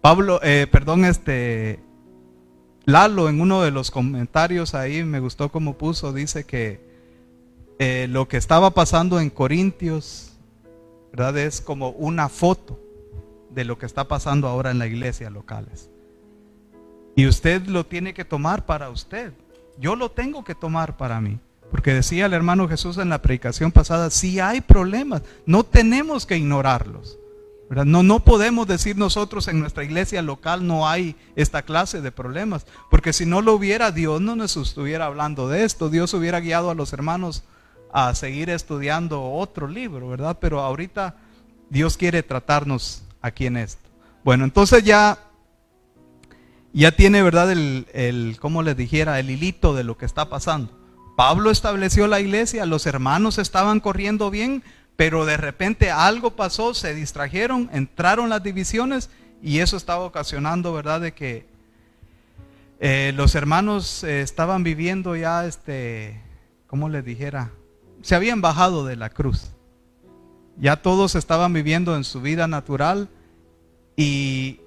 Pablo, 0.00 0.40
eh, 0.42 0.66
perdón, 0.68 1.04
este, 1.04 1.78
Lalo 2.86 3.28
en 3.28 3.40
uno 3.40 3.62
de 3.62 3.70
los 3.70 3.92
comentarios 3.92 4.74
ahí 4.74 5.04
me 5.04 5.20
gustó 5.20 5.52
como 5.52 5.78
puso, 5.78 6.12
dice 6.12 6.42
que 6.42 6.80
eh, 7.78 8.08
lo 8.10 8.26
que 8.26 8.36
estaba 8.36 8.72
pasando 8.72 9.20
en 9.20 9.30
Corintios, 9.30 10.35
Es 11.18 11.60
como 11.62 11.90
una 11.90 12.28
foto 12.28 12.78
de 13.50 13.64
lo 13.64 13.78
que 13.78 13.86
está 13.86 14.06
pasando 14.06 14.48
ahora 14.48 14.70
en 14.70 14.78
la 14.78 14.86
iglesia 14.86 15.30
locales. 15.30 15.88
Y 17.14 17.26
usted 17.26 17.66
lo 17.66 17.86
tiene 17.86 18.12
que 18.12 18.26
tomar 18.26 18.66
para 18.66 18.90
usted. 18.90 19.32
Yo 19.78 19.96
lo 19.96 20.10
tengo 20.10 20.44
que 20.44 20.54
tomar 20.54 20.98
para 20.98 21.20
mí. 21.20 21.38
Porque 21.70 21.94
decía 21.94 22.26
el 22.26 22.34
hermano 22.34 22.68
Jesús 22.68 22.98
en 22.98 23.08
la 23.08 23.22
predicación 23.22 23.72
pasada, 23.72 24.10
si 24.10 24.40
hay 24.40 24.60
problemas, 24.60 25.22
no 25.46 25.64
tenemos 25.64 26.26
que 26.26 26.36
ignorarlos. 26.36 27.18
No, 27.70 28.02
no 28.02 28.20
podemos 28.20 28.68
decir 28.68 28.96
nosotros 28.96 29.48
en 29.48 29.58
nuestra 29.58 29.84
iglesia 29.84 30.22
local 30.22 30.66
no 30.66 30.86
hay 30.86 31.16
esta 31.34 31.62
clase 31.62 32.00
de 32.00 32.12
problemas, 32.12 32.64
porque 32.90 33.12
si 33.12 33.26
no 33.26 33.40
lo 33.40 33.54
hubiera, 33.54 33.90
Dios 33.90 34.20
no 34.20 34.36
nos 34.36 34.56
estuviera 34.56 35.06
hablando 35.06 35.48
de 35.48 35.64
esto, 35.64 35.88
Dios 35.88 36.14
hubiera 36.14 36.38
guiado 36.38 36.70
a 36.70 36.76
los 36.76 36.92
hermanos 36.92 37.42
a 37.98 38.14
seguir 38.14 38.50
estudiando 38.50 39.32
otro 39.32 39.66
libro, 39.66 40.10
¿verdad? 40.10 40.36
Pero 40.38 40.60
ahorita 40.60 41.16
Dios 41.70 41.96
quiere 41.96 42.22
tratarnos 42.22 43.02
aquí 43.22 43.46
en 43.46 43.56
esto. 43.56 43.88
Bueno, 44.22 44.44
entonces 44.44 44.84
ya, 44.84 45.18
ya 46.74 46.92
tiene, 46.92 47.22
¿verdad? 47.22 47.50
El, 47.50 48.36
como 48.38 48.62
les 48.62 48.76
dijera, 48.76 49.18
el 49.18 49.30
hilito 49.30 49.74
de 49.74 49.82
lo 49.82 49.96
que 49.96 50.04
está 50.04 50.28
pasando. 50.28 50.78
Pablo 51.16 51.50
estableció 51.50 52.06
la 52.06 52.20
iglesia, 52.20 52.66
los 52.66 52.84
hermanos 52.84 53.38
estaban 53.38 53.80
corriendo 53.80 54.30
bien, 54.30 54.62
pero 54.96 55.24
de 55.24 55.38
repente 55.38 55.90
algo 55.90 56.36
pasó, 56.36 56.74
se 56.74 56.94
distrajeron, 56.94 57.70
entraron 57.72 58.28
las 58.28 58.42
divisiones 58.42 59.08
y 59.42 59.60
eso 59.60 59.78
estaba 59.78 60.04
ocasionando, 60.04 60.74
¿verdad?, 60.74 61.00
de 61.00 61.14
que 61.14 61.46
eh, 62.78 63.14
los 63.16 63.34
hermanos 63.34 64.04
eh, 64.04 64.20
estaban 64.20 64.64
viviendo 64.64 65.16
ya, 65.16 65.46
este, 65.46 66.20
¿cómo 66.66 66.90
les 66.90 67.02
dijera? 67.02 67.52
Se 68.06 68.14
habían 68.14 68.40
bajado 68.40 68.84
de 68.84 68.94
la 68.94 69.10
cruz. 69.10 69.50
Ya 70.58 70.76
todos 70.76 71.16
estaban 71.16 71.52
viviendo 71.52 71.96
en 71.96 72.04
su 72.04 72.20
vida 72.20 72.46
natural 72.46 73.08
y 73.96 74.60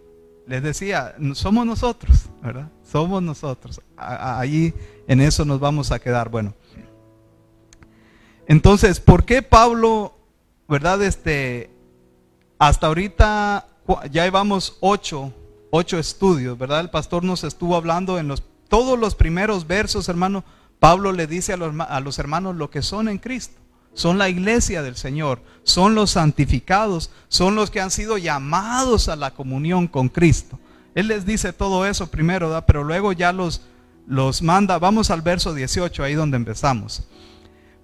les 0.46 0.62
decía, 0.62 1.16
somos 1.36 1.66
nosotros, 1.66 2.26
¿verdad? 2.44 2.70
Somos 2.84 3.24
nosotros. 3.24 3.82
Allí 3.96 4.74
en 5.08 5.22
eso 5.22 5.46
nos 5.46 5.60
vamos 5.60 5.92
a 5.92 6.00
quedar. 6.00 6.30
Bueno, 6.30 6.54
entonces, 8.46 9.00
¿por 9.00 9.24
qué 9.24 9.42
Pablo 9.42 10.20
¿verdad? 10.68 11.02
Este, 11.02 11.72
hasta 12.58 12.88
ahorita 12.88 13.68
ya 14.12 14.26
llevamos 14.26 14.78
ocho, 14.82 15.34
ocho 15.72 15.98
estudios, 15.98 16.58
¿verdad? 16.58 16.82
El 16.82 16.90
pastor 16.90 17.24
nos 17.24 17.46
estuvo 17.46 17.78
hablando 17.78 18.20
en 18.20 18.28
los, 18.28 18.44
todos 18.68 19.00
los 19.00 19.16
primeros 19.16 19.66
versos, 19.66 20.10
hermano. 20.10 20.44
Pablo 20.80 21.12
le 21.12 21.28
dice 21.28 21.54
a 21.54 21.58
los, 21.58 21.74
a 21.80 22.00
los 22.00 22.20
hermanos 22.20 22.56
lo 22.56 22.70
que 22.70 22.82
son 22.82 23.10
en 23.10 23.18
Cristo. 23.18 23.60
Son 23.94 24.18
la 24.18 24.30
iglesia 24.30 24.82
del 24.82 24.96
Señor, 24.96 25.42
son 25.64 25.96
los 25.96 26.12
santificados, 26.12 27.10
son 27.28 27.56
los 27.56 27.72
que 27.72 27.82
han 27.82 27.92
sido 27.92 28.18
llamados 28.18 29.10
a 29.10 29.16
la 29.16 29.32
comunión 29.32 29.88
con 29.88 30.10
Cristo. 30.10 30.60
Él 30.96 31.08
les 31.08 31.26
dice 31.26 31.54
todo 31.54 31.86
eso 31.86 32.08
primero, 32.08 32.64
pero 32.66 32.84
luego 32.84 33.12
ya 33.14 33.34
los, 33.34 33.62
los 34.08 34.42
manda. 34.42 34.80
Vamos 34.80 35.10
al 35.10 35.22
verso 35.22 35.54
18, 35.54 36.04
ahí 36.04 36.14
donde 36.14 36.38
empezamos. 36.38 37.04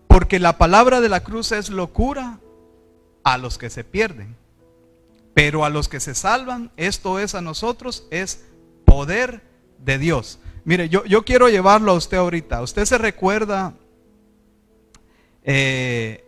Porque 0.07 0.39
la 0.39 0.57
palabra 0.57 1.01
de 1.01 1.09
la 1.09 1.21
cruz 1.23 1.51
es 1.51 1.69
locura 1.69 2.39
a 3.23 3.37
los 3.37 3.57
que 3.57 3.69
se 3.69 3.83
pierden. 3.83 4.35
Pero 5.33 5.65
a 5.65 5.69
los 5.69 5.89
que 5.89 5.99
se 5.99 6.15
salvan, 6.15 6.71
esto 6.77 7.19
es 7.19 7.35
a 7.35 7.41
nosotros, 7.41 8.07
es 8.09 8.45
poder 8.85 9.43
de 9.79 9.97
Dios. 9.97 10.39
Mire, 10.65 10.89
yo, 10.89 11.05
yo 11.05 11.23
quiero 11.23 11.47
llevarlo 11.47 11.91
a 11.91 11.95
usted 11.95 12.17
ahorita. 12.17 12.61
¿Usted 12.61 12.85
se 12.85 12.97
recuerda 12.97 13.73
eh, 15.43 16.25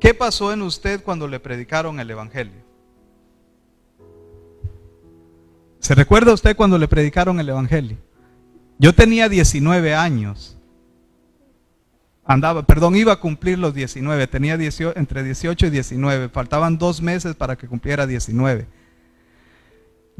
qué 0.00 0.14
pasó 0.14 0.52
en 0.52 0.62
usted 0.62 1.02
cuando 1.02 1.28
le 1.28 1.38
predicaron 1.38 2.00
el 2.00 2.10
Evangelio? 2.10 2.62
¿Se 5.78 5.94
recuerda 5.94 6.32
usted 6.32 6.56
cuando 6.56 6.78
le 6.78 6.88
predicaron 6.88 7.38
el 7.38 7.48
Evangelio? 7.48 7.98
Yo 8.78 8.94
tenía 8.94 9.28
19 9.28 9.94
años 9.94 10.56
andaba, 12.24 12.62
perdón, 12.64 12.96
iba 12.96 13.12
a 13.12 13.20
cumplir 13.20 13.58
los 13.58 13.74
19, 13.74 14.26
tenía 14.26 14.54
entre 14.54 15.22
18 15.22 15.66
y 15.66 15.70
19, 15.70 16.28
faltaban 16.28 16.78
dos 16.78 17.02
meses 17.02 17.34
para 17.34 17.56
que 17.56 17.66
cumpliera 17.66 18.06
19. 18.06 18.66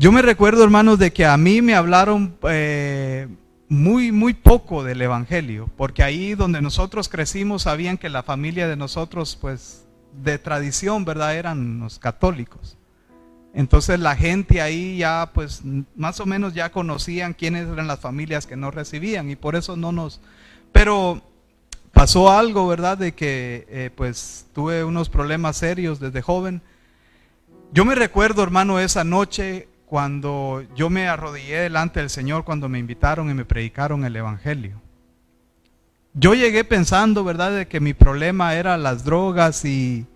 Yo 0.02 0.10
me 0.10 0.20
recuerdo, 0.20 0.64
hermanos, 0.64 0.98
de 0.98 1.12
que 1.12 1.24
a 1.24 1.36
mí 1.36 1.62
me 1.62 1.76
hablaron 1.76 2.36
eh, 2.48 3.28
muy, 3.68 4.10
muy 4.10 4.34
poco 4.34 4.82
del 4.82 5.00
Evangelio, 5.00 5.70
porque 5.76 6.02
ahí 6.02 6.34
donde 6.34 6.60
nosotros 6.60 7.08
crecimos 7.08 7.62
sabían 7.62 7.96
que 7.98 8.08
la 8.08 8.24
familia 8.24 8.66
de 8.66 8.74
nosotros, 8.74 9.38
pues, 9.40 9.86
de 10.24 10.40
tradición, 10.40 11.04
¿verdad? 11.04 11.36
Eran 11.36 11.78
los 11.78 12.00
católicos. 12.00 12.76
Entonces 13.54 14.00
la 14.00 14.16
gente 14.16 14.60
ahí 14.60 14.96
ya, 14.96 15.30
pues, 15.32 15.62
más 15.94 16.18
o 16.18 16.26
menos 16.26 16.52
ya 16.52 16.72
conocían 16.72 17.32
quiénes 17.32 17.68
eran 17.68 17.86
las 17.86 18.00
familias 18.00 18.48
que 18.48 18.56
no 18.56 18.72
recibían 18.72 19.30
y 19.30 19.36
por 19.36 19.54
eso 19.54 19.76
no 19.76 19.92
nos... 19.92 20.20
Pero 20.72 21.22
pasó 21.92 22.28
algo, 22.28 22.66
¿verdad? 22.66 22.98
De 22.98 23.12
que 23.12 23.68
eh, 23.68 23.90
pues 23.94 24.46
tuve 24.52 24.82
unos 24.82 25.08
problemas 25.08 25.58
serios 25.58 26.00
desde 26.00 26.22
joven. 26.22 26.60
Yo 27.72 27.84
me 27.84 27.94
recuerdo, 27.94 28.42
hermano, 28.42 28.80
esa 28.80 29.04
noche 29.04 29.68
cuando 29.92 30.64
yo 30.74 30.88
me 30.88 31.06
arrodillé 31.06 31.58
delante 31.58 32.00
del 32.00 32.08
Señor, 32.08 32.44
cuando 32.44 32.66
me 32.66 32.78
invitaron 32.78 33.28
y 33.28 33.34
me 33.34 33.44
predicaron 33.44 34.06
el 34.06 34.16
Evangelio. 34.16 34.80
Yo 36.14 36.32
llegué 36.32 36.64
pensando, 36.64 37.24
¿verdad?, 37.24 37.52
de 37.54 37.68
que 37.68 37.78
mi 37.78 37.92
problema 37.92 38.54
era 38.54 38.78
las 38.78 39.04
drogas 39.04 39.66
y 39.66 40.06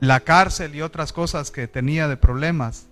la 0.00 0.20
cárcel 0.20 0.74
y 0.74 0.80
otras 0.80 1.12
cosas 1.12 1.50
que 1.50 1.68
tenía 1.68 2.08
de 2.08 2.16
problemas. 2.16 2.86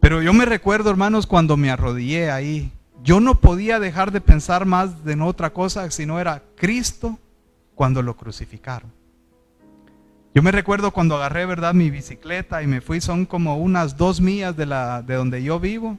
Pero 0.00 0.22
yo 0.22 0.32
me 0.32 0.44
recuerdo, 0.44 0.90
hermanos, 0.90 1.28
cuando 1.28 1.56
me 1.56 1.70
arrodillé 1.70 2.32
ahí, 2.32 2.72
yo 3.04 3.20
no 3.20 3.36
podía 3.36 3.78
dejar 3.78 4.10
de 4.10 4.20
pensar 4.20 4.66
más 4.66 5.04
de 5.04 5.14
otra 5.22 5.52
cosa 5.52 5.88
sino 5.92 6.18
era 6.18 6.42
Cristo 6.56 7.16
cuando 7.76 8.02
lo 8.02 8.16
crucificaron. 8.16 8.90
Yo 10.34 10.42
me 10.42 10.50
recuerdo 10.50 10.92
cuando 10.92 11.16
agarré, 11.16 11.44
¿verdad?, 11.44 11.74
mi 11.74 11.90
bicicleta 11.90 12.62
y 12.62 12.66
me 12.66 12.80
fui, 12.80 13.02
son 13.02 13.26
como 13.26 13.58
unas 13.58 13.98
dos 13.98 14.22
millas 14.22 14.56
de, 14.56 14.64
la, 14.64 15.02
de 15.02 15.14
donde 15.14 15.42
yo 15.42 15.60
vivo, 15.60 15.98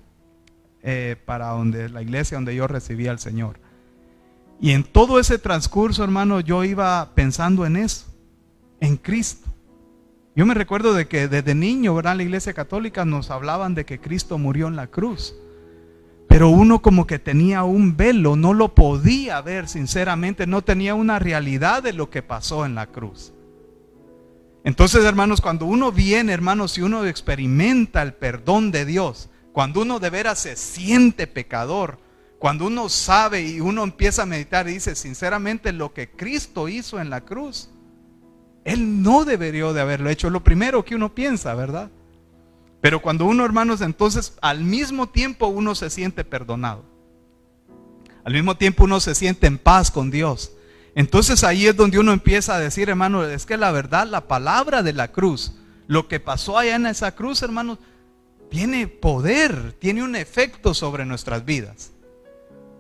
eh, 0.82 1.16
para 1.26 1.50
donde, 1.50 1.88
la 1.90 2.02
iglesia 2.02 2.38
donde 2.38 2.56
yo 2.56 2.68
recibí 2.68 3.08
al 3.08 3.20
Señor. 3.20 3.60
Y 4.60 4.72
en 4.72 4.84
todo 4.84 5.20
ese 5.20 5.38
transcurso, 5.38 6.04
hermano, 6.04 6.40
yo 6.40 6.64
iba 6.64 7.12
pensando 7.14 7.66
en 7.68 7.76
eso, 7.76 8.08
en 8.80 8.98
Cristo. 8.98 9.50
Yo 10.36 10.48
me 10.48 10.56
recuerdo 10.56 10.96
de 10.96 11.08
que 11.08 11.28
desde 11.28 11.54
niño, 11.54 11.94
¿verdad? 11.94 12.16
La 12.16 12.24
iglesia 12.24 12.54
católica 12.54 13.06
nos 13.06 13.30
hablaban 13.30 13.76
de 13.76 13.86
que 13.86 14.00
Cristo 14.00 14.40
murió 14.40 14.68
en 14.68 14.76
la 14.76 14.88
cruz. 14.88 15.36
Pero 16.28 16.50
uno 16.50 16.82
como 16.82 17.06
que 17.06 17.20
tenía 17.20 17.64
un 17.64 17.96
velo, 17.96 18.36
no 18.36 18.56
lo 18.56 18.74
podía 18.74 19.40
ver 19.42 19.68
sinceramente, 19.68 20.48
no 20.48 20.64
tenía 20.64 20.96
una 20.96 21.20
realidad 21.20 21.84
de 21.84 21.94
lo 21.94 22.10
que 22.10 22.24
pasó 22.24 22.66
en 22.66 22.74
la 22.74 22.88
cruz. 22.88 23.32
Entonces, 24.64 25.04
hermanos, 25.04 25.42
cuando 25.42 25.66
uno 25.66 25.92
viene, 25.92 26.32
hermanos, 26.32 26.78
y 26.78 26.82
uno 26.82 27.06
experimenta 27.06 28.02
el 28.02 28.14
perdón 28.14 28.72
de 28.72 28.86
Dios, 28.86 29.30
cuando 29.52 29.82
uno 29.82 30.00
de 30.00 30.10
veras 30.10 30.40
se 30.40 30.56
siente 30.56 31.28
pecador, 31.28 32.00
cuando 32.40 32.66
uno 32.66 32.90
sabe 32.90 33.42
y 33.42 33.60
uno 33.60 33.84
empieza 33.84 34.24
a 34.24 34.26
meditar 34.26 34.68
y 34.68 34.74
dice, 34.74 34.96
sinceramente, 34.96 35.72
lo 35.74 35.94
que 35.94 36.10
Cristo 36.10 36.68
hizo 36.70 37.00
en 37.00 37.10
la 37.10 37.22
cruz, 37.22 37.70
él 38.64 39.02
no 39.02 39.26
debería 39.26 39.72
de 39.74 39.82
haberlo 39.82 40.10
hecho. 40.10 40.30
Lo 40.30 40.44
primero 40.44 40.86
que 40.86 40.96
uno 40.96 41.14
piensa, 41.14 41.54
¿verdad? 41.56 41.92
Pero 42.82 43.02
cuando 43.02 43.26
uno, 43.26 43.46
hermanos, 43.46 43.82
entonces 43.82 44.34
al 44.42 44.64
mismo 44.64 45.08
tiempo 45.08 45.48
uno 45.48 45.76
se 45.76 45.90
siente 45.90 46.24
perdonado. 46.24 46.84
Al 48.24 48.34
mismo 48.34 48.56
tiempo 48.56 48.86
uno 48.86 49.00
se 49.00 49.16
siente 49.16 49.48
en 49.48 49.58
paz 49.58 49.92
con 49.92 50.12
Dios. 50.12 50.54
Entonces 50.96 51.44
ahí 51.44 51.66
es 51.66 51.76
donde 51.76 52.00
uno 52.00 52.14
empieza 52.14 52.56
a 52.56 52.60
decir, 52.60 52.90
hermano, 52.90 53.26
es 53.26 53.46
que 53.46 53.58
la 53.58 53.72
verdad, 53.72 54.08
la 54.08 54.28
palabra 54.28 54.84
de 54.84 54.94
la 54.94 55.10
cruz, 55.10 55.54
lo 55.88 56.08
que 56.08 56.20
pasó 56.20 56.58
allá 56.58 56.76
en 56.76 56.86
esa 56.86 57.16
cruz, 57.16 57.42
hermanos, 57.42 57.80
tiene 58.50 58.88
poder, 58.88 59.74
tiene 59.80 60.04
un 60.04 60.16
efecto 60.16 60.74
sobre 60.74 61.06
nuestras 61.06 61.46
vidas. 61.46 61.92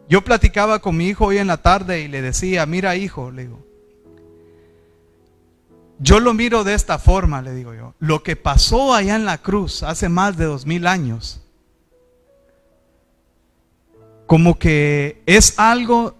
Yo 0.08 0.24
platicaba 0.24 0.80
con 0.80 0.96
mi 0.96 1.08
hijo 1.08 1.26
hoy 1.26 1.40
en 1.40 1.48
la 1.48 1.58
tarde 1.58 2.02
y 2.02 2.08
le 2.08 2.22
decía, 2.22 2.66
mira 2.66 2.96
hijo, 2.96 3.32
le 3.32 3.44
digo, 3.44 3.66
yo 6.00 6.20
lo 6.20 6.34
miro 6.34 6.64
de 6.64 6.74
esta 6.74 7.00
forma, 7.00 7.42
le 7.42 7.54
digo 7.54 7.74
yo. 7.74 7.96
Lo 8.00 8.22
que 8.24 8.36
pasó 8.36 8.94
allá 8.94 9.16
en 9.16 9.26
la 9.26 9.40
cruz 9.40 9.84
hace 9.84 10.10
más 10.10 10.38
de 10.38 10.46
dos 10.46 10.66
mil 10.66 10.86
años, 10.86 11.42
como 14.28 14.60
que 14.60 15.22
es 15.26 15.58
algo 15.58 16.16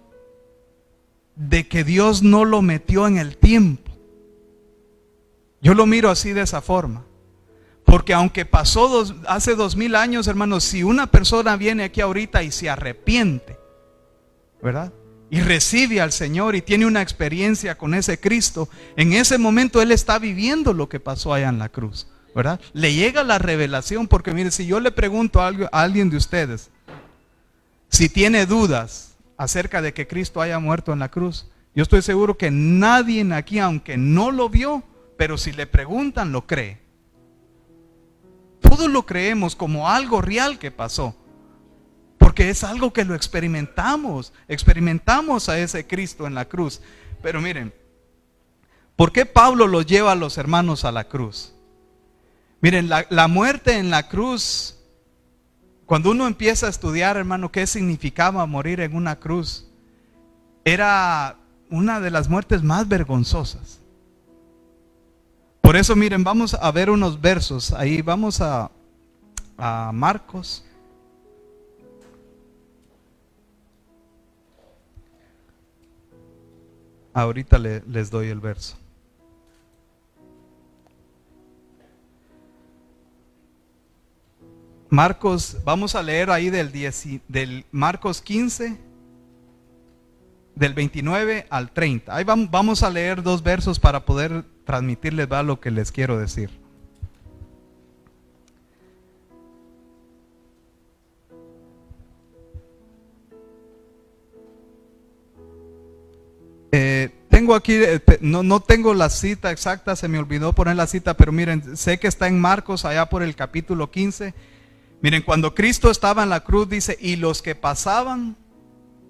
de 1.36 1.66
que 1.68 1.84
Dios 1.84 2.22
no 2.22 2.44
lo 2.44 2.62
metió 2.62 3.06
en 3.06 3.18
el 3.18 3.36
tiempo. 3.36 3.90
Yo 5.60 5.74
lo 5.74 5.86
miro 5.86 6.10
así 6.10 6.32
de 6.32 6.42
esa 6.42 6.60
forma. 6.60 7.04
Porque 7.84 8.14
aunque 8.14 8.44
pasó 8.44 9.04
hace 9.26 9.54
dos 9.54 9.76
mil 9.76 9.94
años, 9.94 10.26
hermanos, 10.26 10.64
si 10.64 10.82
una 10.82 11.06
persona 11.06 11.56
viene 11.56 11.84
aquí 11.84 12.00
ahorita 12.00 12.42
y 12.42 12.50
se 12.50 12.70
arrepiente, 12.70 13.58
¿verdad? 14.62 14.92
y 15.34 15.40
recibe 15.40 16.00
al 16.00 16.12
Señor 16.12 16.54
y 16.54 16.62
tiene 16.62 16.86
una 16.86 17.02
experiencia 17.02 17.76
con 17.76 17.94
ese 17.94 18.20
Cristo, 18.20 18.68
en 18.96 19.12
ese 19.12 19.36
momento 19.36 19.82
Él 19.82 19.90
está 19.90 20.20
viviendo 20.20 20.72
lo 20.72 20.88
que 20.88 21.00
pasó 21.00 21.34
allá 21.34 21.48
en 21.48 21.58
la 21.58 21.70
cruz, 21.70 22.06
¿verdad? 22.36 22.60
Le 22.72 22.94
llega 22.94 23.24
la 23.24 23.38
revelación 23.38 24.06
porque 24.06 24.32
mire, 24.32 24.52
si 24.52 24.64
yo 24.64 24.78
le 24.78 24.92
pregunto 24.92 25.40
a 25.40 25.50
alguien 25.72 26.08
de 26.08 26.16
ustedes, 26.16 26.70
si 27.88 28.08
tiene 28.08 28.46
dudas 28.46 29.13
acerca 29.36 29.82
de 29.82 29.92
que 29.92 30.06
Cristo 30.06 30.40
haya 30.40 30.58
muerto 30.58 30.92
en 30.92 30.98
la 30.98 31.10
cruz, 31.10 31.48
yo 31.74 31.82
estoy 31.82 32.02
seguro 32.02 32.38
que 32.38 32.50
nadie 32.50 33.26
aquí, 33.34 33.58
aunque 33.58 33.96
no 33.96 34.30
lo 34.30 34.48
vio, 34.48 34.84
pero 35.16 35.36
si 35.36 35.52
le 35.52 35.66
preguntan, 35.66 36.30
lo 36.30 36.46
cree. 36.46 36.80
Todos 38.60 38.88
lo 38.88 39.04
creemos 39.04 39.56
como 39.56 39.88
algo 39.88 40.22
real 40.22 40.58
que 40.58 40.70
pasó. 40.70 41.16
Porque 42.16 42.48
es 42.48 42.64
algo 42.64 42.92
que 42.92 43.04
lo 43.04 43.14
experimentamos. 43.14 44.32
Experimentamos 44.48 45.48
a 45.48 45.58
ese 45.58 45.86
Cristo 45.86 46.26
en 46.26 46.34
la 46.34 46.46
cruz. 46.46 46.80
Pero 47.22 47.40
miren, 47.40 47.74
¿por 48.96 49.12
qué 49.12 49.26
Pablo 49.26 49.66
los 49.66 49.84
lleva 49.84 50.12
a 50.12 50.16
los 50.16 50.38
hermanos 50.38 50.84
a 50.84 50.92
la 50.92 51.04
cruz? 51.04 51.54
Miren, 52.60 52.88
la, 52.88 53.06
la 53.10 53.28
muerte 53.28 53.76
en 53.76 53.90
la 53.90 54.08
cruz, 54.08 54.73
cuando 55.86 56.10
uno 56.10 56.26
empieza 56.26 56.66
a 56.66 56.70
estudiar, 56.70 57.16
hermano, 57.16 57.52
qué 57.52 57.66
significaba 57.66 58.46
morir 58.46 58.80
en 58.80 58.94
una 58.94 59.16
cruz, 59.16 59.66
era 60.64 61.36
una 61.70 62.00
de 62.00 62.10
las 62.10 62.28
muertes 62.28 62.62
más 62.62 62.88
vergonzosas. 62.88 63.80
Por 65.60 65.76
eso, 65.76 65.96
miren, 65.96 66.24
vamos 66.24 66.54
a 66.54 66.70
ver 66.70 66.90
unos 66.90 67.20
versos. 67.20 67.72
Ahí 67.72 68.02
vamos 68.02 68.40
a, 68.40 68.70
a 69.56 69.90
Marcos 69.92 70.64
Ahorita 77.14 77.58
les 77.58 78.10
doy 78.10 78.28
el 78.28 78.40
verso. 78.40 78.76
Marcos, 84.94 85.56
vamos 85.64 85.96
a 85.96 86.04
leer 86.04 86.30
ahí 86.30 86.50
del, 86.50 86.70
del 87.26 87.66
Marcos 87.72 88.22
15, 88.22 88.78
del 90.54 90.72
29 90.72 91.48
al 91.50 91.72
30. 91.72 92.14
Ahí 92.14 92.22
vamos 92.22 92.84
a 92.84 92.90
leer 92.90 93.24
dos 93.24 93.42
versos 93.42 93.80
para 93.80 94.04
poder 94.04 94.44
transmitirles 94.64 95.28
lo 95.28 95.58
que 95.58 95.72
les 95.72 95.90
quiero 95.90 96.16
decir. 96.16 96.48
Eh, 106.70 107.10
tengo 107.28 107.56
aquí, 107.56 107.74
eh, 107.74 108.00
no, 108.20 108.44
no, 108.44 108.60
tengo 108.60 108.94
la 108.94 109.08
cita 109.08 109.50
exacta, 109.50 109.96
se 109.96 110.06
me 110.06 110.20
olvidó 110.20 110.52
poner 110.52 110.76
la 110.76 110.86
cita, 110.86 111.14
pero 111.14 111.32
miren, 111.32 111.76
sé 111.76 111.98
que 111.98 112.06
está 112.06 112.28
en 112.28 112.40
Marcos, 112.40 112.84
allá 112.84 113.06
por 113.06 113.24
el 113.24 113.34
capítulo 113.34 113.90
15. 113.90 114.53
Miren, 115.04 115.20
cuando 115.20 115.54
Cristo 115.54 115.90
estaba 115.90 116.22
en 116.22 116.30
la 116.30 116.40
cruz, 116.40 116.66
dice, 116.66 116.96
y 116.98 117.16
los 117.16 117.42
que 117.42 117.54
pasaban 117.54 118.38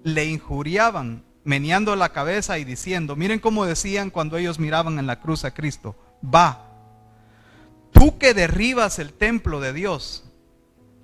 le 0.03 0.25
injuriaban, 0.25 1.23
meneando 1.45 1.95
la 1.95 2.11
cabeza 2.11 2.59
y 2.59 2.65
diciendo, 2.65 3.15
miren 3.15 3.39
cómo 3.39 3.65
decían 3.65 4.09
cuando 4.09 4.35
ellos 4.35 4.59
miraban 4.59 4.99
en 4.99 5.07
la 5.07 5.21
cruz 5.21 5.45
a 5.45 5.53
Cristo, 5.53 5.95
va, 6.21 6.69
tú 7.93 8.17
que 8.17 8.33
derribas 8.33 8.99
el 8.99 9.13
templo 9.13 9.61
de 9.61 9.71
Dios 9.71 10.25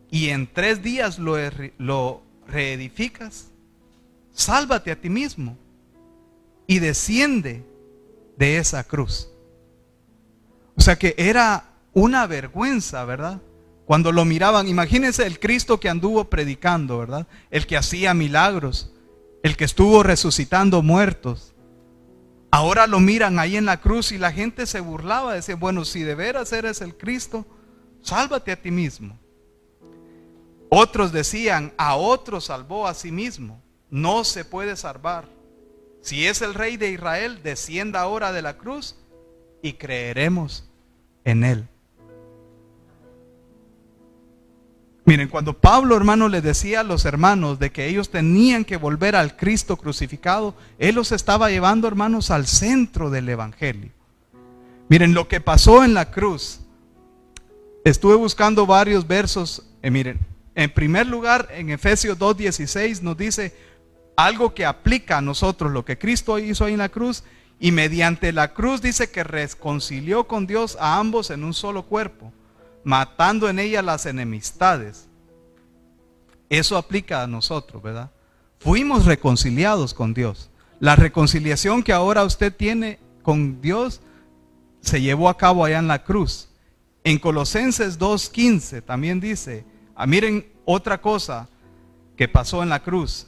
y 0.09 0.27
en 0.27 0.51
tres 0.51 0.83
días 0.83 1.19
lo, 1.19 1.37
lo 1.77 2.21
reedificas, 2.45 3.47
sálvate 4.33 4.91
a 4.91 4.99
ti 4.99 5.07
mismo 5.09 5.57
y 6.67 6.79
desciende 6.79 7.63
de 8.35 8.57
esa 8.57 8.83
cruz. 8.83 9.29
O 10.75 10.81
sea 10.81 10.97
que 10.97 11.15
era 11.17 11.69
una 11.93 12.27
vergüenza, 12.27 13.05
¿verdad? 13.05 13.39
Cuando 13.91 14.13
lo 14.13 14.23
miraban, 14.23 14.69
imagínense 14.69 15.27
el 15.27 15.37
Cristo 15.37 15.77
que 15.81 15.89
anduvo 15.89 16.29
predicando, 16.29 16.97
¿verdad? 16.97 17.27
El 17.49 17.67
que 17.67 17.75
hacía 17.75 18.13
milagros, 18.13 18.93
el 19.43 19.57
que 19.57 19.65
estuvo 19.65 20.01
resucitando 20.01 20.81
muertos. 20.81 21.53
Ahora 22.51 22.87
lo 22.87 23.01
miran 23.01 23.37
ahí 23.37 23.57
en 23.57 23.65
la 23.65 23.81
cruz 23.81 24.13
y 24.13 24.17
la 24.17 24.31
gente 24.31 24.65
se 24.65 24.79
burlaba, 24.79 25.33
decía, 25.33 25.57
bueno, 25.57 25.83
si 25.83 26.03
de 26.03 26.15
veras 26.15 26.53
eres 26.53 26.79
el 26.79 26.95
Cristo, 26.95 27.45
sálvate 28.01 28.53
a 28.53 28.61
ti 28.61 28.71
mismo. 28.71 29.19
Otros 30.69 31.11
decían, 31.11 31.73
a 31.75 31.97
otros 31.97 32.45
salvó 32.45 32.87
a 32.87 32.93
sí 32.93 33.11
mismo, 33.11 33.61
no 33.89 34.23
se 34.23 34.45
puede 34.45 34.77
salvar. 34.77 35.27
Si 36.01 36.25
es 36.27 36.41
el 36.41 36.53
rey 36.53 36.77
de 36.77 36.91
Israel, 36.91 37.41
descienda 37.43 37.99
ahora 37.99 38.31
de 38.31 38.41
la 38.41 38.57
cruz 38.57 38.95
y 39.61 39.73
creeremos 39.73 40.63
en 41.25 41.43
él. 41.43 41.70
Miren, 45.03 45.29
cuando 45.29 45.53
Pablo, 45.53 45.97
hermano, 45.97 46.29
le 46.29 46.41
decía 46.41 46.81
a 46.81 46.83
los 46.83 47.05
hermanos 47.05 47.57
de 47.57 47.71
que 47.71 47.87
ellos 47.87 48.11
tenían 48.11 48.63
que 48.63 48.77
volver 48.77 49.15
al 49.15 49.35
Cristo 49.35 49.75
crucificado, 49.77 50.55
él 50.77 50.95
los 50.95 51.11
estaba 51.11 51.49
llevando, 51.49 51.87
hermanos, 51.87 52.29
al 52.29 52.45
centro 52.45 53.09
del 53.09 53.27
Evangelio. 53.27 53.91
Miren, 54.89 55.13
lo 55.13 55.27
que 55.27 55.41
pasó 55.41 55.83
en 55.83 55.93
la 55.93 56.11
cruz, 56.11 56.59
estuve 57.83 58.15
buscando 58.15 58.65
varios 58.65 59.07
versos, 59.07 59.63
eh, 59.81 59.89
miren, 59.89 60.19
en 60.53 60.69
primer 60.69 61.07
lugar, 61.07 61.47
en 61.51 61.69
Efesios 61.69 62.19
2.16 62.19 63.01
nos 63.01 63.17
dice, 63.17 63.55
algo 64.15 64.53
que 64.53 64.65
aplica 64.65 65.17
a 65.17 65.21
nosotros 65.21 65.71
lo 65.71 65.85
que 65.85 65.97
Cristo 65.97 66.37
hizo 66.37 66.65
ahí 66.65 66.73
en 66.73 66.79
la 66.79 66.89
cruz 66.89 67.23
y 67.59 67.71
mediante 67.71 68.31
la 68.33 68.53
cruz 68.53 68.81
dice 68.81 69.09
que 69.09 69.23
reconcilió 69.23 70.27
con 70.27 70.45
Dios 70.45 70.77
a 70.79 70.99
ambos 70.99 71.29
en 71.29 71.43
un 71.43 71.53
solo 71.53 71.83
cuerpo, 71.83 72.33
matando 72.83 73.49
en 73.49 73.59
ella 73.59 73.81
las 73.81 74.05
enemistades. 74.05 75.07
Eso 76.49 76.77
aplica 76.77 77.23
a 77.23 77.27
nosotros, 77.27 77.81
¿verdad? 77.81 78.11
Fuimos 78.59 79.05
reconciliados 79.05 79.93
con 79.93 80.13
Dios. 80.13 80.49
La 80.79 80.95
reconciliación 80.95 81.83
que 81.83 81.93
ahora 81.93 82.23
usted 82.23 82.55
tiene 82.55 82.99
con 83.21 83.61
Dios 83.61 84.01
se 84.81 85.01
llevó 85.01 85.29
a 85.29 85.37
cabo 85.37 85.63
allá 85.63 85.79
en 85.79 85.87
la 85.87 86.03
cruz. 86.03 86.49
En 87.03 87.17
Colosenses 87.17 87.99
2.15 87.99 88.83
también 88.83 89.19
dice, 89.19 89.65
ah, 89.95 90.05
miren 90.05 90.51
otra 90.65 91.01
cosa 91.01 91.47
que 92.15 92.27
pasó 92.27 92.61
en 92.61 92.69
la 92.69 92.83
cruz. 92.83 93.27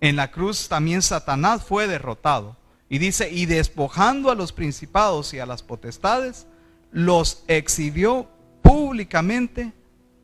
En 0.00 0.16
la 0.16 0.30
cruz 0.30 0.68
también 0.68 1.02
Satanás 1.02 1.64
fue 1.64 1.88
derrotado. 1.88 2.56
Y 2.88 2.98
dice, 2.98 3.30
y 3.30 3.46
despojando 3.46 4.30
a 4.30 4.34
los 4.34 4.52
principados 4.52 5.34
y 5.34 5.40
a 5.40 5.46
las 5.46 5.62
potestades, 5.62 6.46
los 6.92 7.42
exhibió 7.48 8.28
públicamente, 8.66 9.72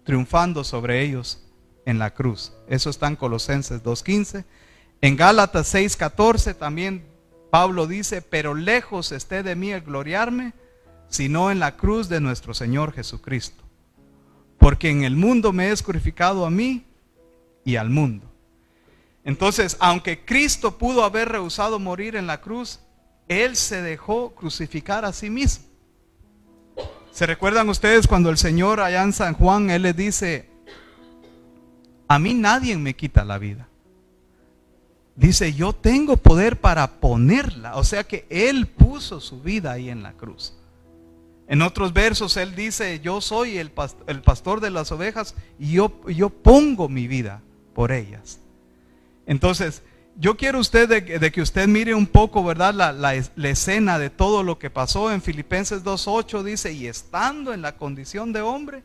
triunfando 0.03 0.65
sobre 0.65 1.03
ellos 1.03 1.47
en 1.87 1.99
la 1.99 2.13
cruz. 2.13 2.53
Eso 2.67 2.91
está 2.91 3.07
en 3.07 3.17
Colosenses 3.17 3.85
2.15. 3.85 4.45
En 5.01 5.17
Gálatas 5.17 5.73
6.14 5.75 6.57
también 6.57 7.07
Pablo 7.51 7.87
dice, 7.87 8.21
pero 8.21 8.55
lejos 8.55 9.13
esté 9.13 9.43
de 9.43 9.55
mí 9.55 9.71
el 9.71 9.83
gloriarme, 9.83 10.55
sino 11.09 11.51
en 11.53 11.61
la 11.61 11.77
cruz 11.77 12.09
de 12.09 12.21
nuestro 12.21 12.53
Señor 12.53 12.93
Jesucristo. 12.93 13.63
Porque 14.59 14.91
en 14.91 15.05
el 15.05 15.17
mundo 15.17 15.53
me 15.53 15.71
es 15.71 15.83
crucificado 15.83 16.45
a 16.45 16.51
mí 16.51 16.85
y 17.65 17.77
al 17.77 17.91
mundo. 17.91 18.27
Entonces, 19.25 19.77
aunque 19.79 20.25
Cristo 20.25 20.79
pudo 20.79 21.05
haber 21.05 21.29
rehusado 21.29 21.79
morir 21.79 22.17
en 22.17 22.27
la 22.27 22.41
cruz, 22.41 22.81
Él 23.29 23.55
se 23.55 23.83
dejó 23.83 24.35
crucificar 24.35 25.05
a 25.05 25.13
sí 25.13 25.31
mismo. 25.31 25.72
¿Se 27.13 27.27
recuerdan 27.27 27.69
ustedes 27.69 28.07
cuando 28.07 28.31
el 28.31 28.39
Señor 28.39 28.81
allá 28.81 29.03
en 29.03 29.13
San 29.13 29.35
Juan, 29.35 29.69
Él 29.69 29.83
le 29.83 29.93
dice, 29.93 30.49
a 32.09 32.19
mí 32.19 32.33
nadie 32.33 32.77
me 32.79 32.95
quita 32.95 33.23
la 33.25 33.37
vida? 33.37 33.69
Dice, 35.15 35.53
yo 35.53 35.75
tengo 35.75 36.17
poder 36.17 36.59
para 36.59 37.01
ponerla. 37.01 37.77
O 37.77 37.85
sea 37.85 38.05
que 38.05 38.27
Él 38.31 38.67
puso 38.67 39.21
su 39.21 39.43
vida 39.43 39.73
ahí 39.73 39.91
en 39.91 40.03
la 40.03 40.15
cruz. 40.15 40.55
En 41.49 41.61
otros 41.61 41.93
versos 41.93 42.39
Él 42.39 42.55
dice, 42.55 43.01
yo 43.01 43.21
soy 43.21 43.59
el, 43.59 43.71
pastor 43.71 44.61
de 44.61 44.71
las 44.71 44.91
ovejas 44.91 45.35
y 45.59 45.73
yo, 45.73 46.01
yo 46.09 46.31
pongo 46.31 46.89
mi 46.89 47.09
vida 47.09 47.43
por 47.75 47.93
ellas. 47.93 48.41
Entonces, 49.27 49.83
yo 50.17 50.37
quiero 50.37 50.59
usted 50.59 50.89
de, 50.89 51.33
que 51.33 51.43
usted 51.43 51.67
mire 51.67 51.95
un 51.95 52.07
poco, 52.07 52.45
¿verdad? 52.45 52.75
La, 52.75 52.93
la, 52.93 53.49
escena 53.49 53.99
de 53.99 54.11
todo 54.11 54.43
lo 54.43 54.59
que 54.59 54.71
pasó 54.71 55.11
en 55.11 55.23
Filipenses 55.23 55.85
2.8 55.85 56.43
dice, 56.43 56.73
y 56.73 56.87
estando 56.87 57.53
en 57.53 57.63
la 57.63 57.77
condición 57.77 58.33
de 58.33 58.43
hombre, 58.43 58.85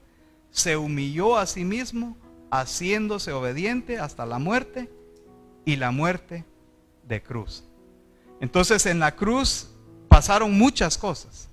se 0.51 0.77
humilló 0.77 1.37
a 1.37 1.45
sí 1.45 1.65
mismo, 1.65 2.17
haciéndose 2.49 3.33
obediente 3.33 3.99
hasta 3.99 4.25
la 4.25 4.39
muerte 4.39 4.89
y 5.65 5.75
la 5.75 5.91
muerte 5.91 6.45
de 7.07 7.21
cruz. 7.21 7.63
Entonces 8.39 8.85
en 8.85 8.99
la 8.99 9.15
cruz 9.15 9.69
pasaron 10.07 10.57
muchas 10.57 10.97
cosas. 10.97 11.49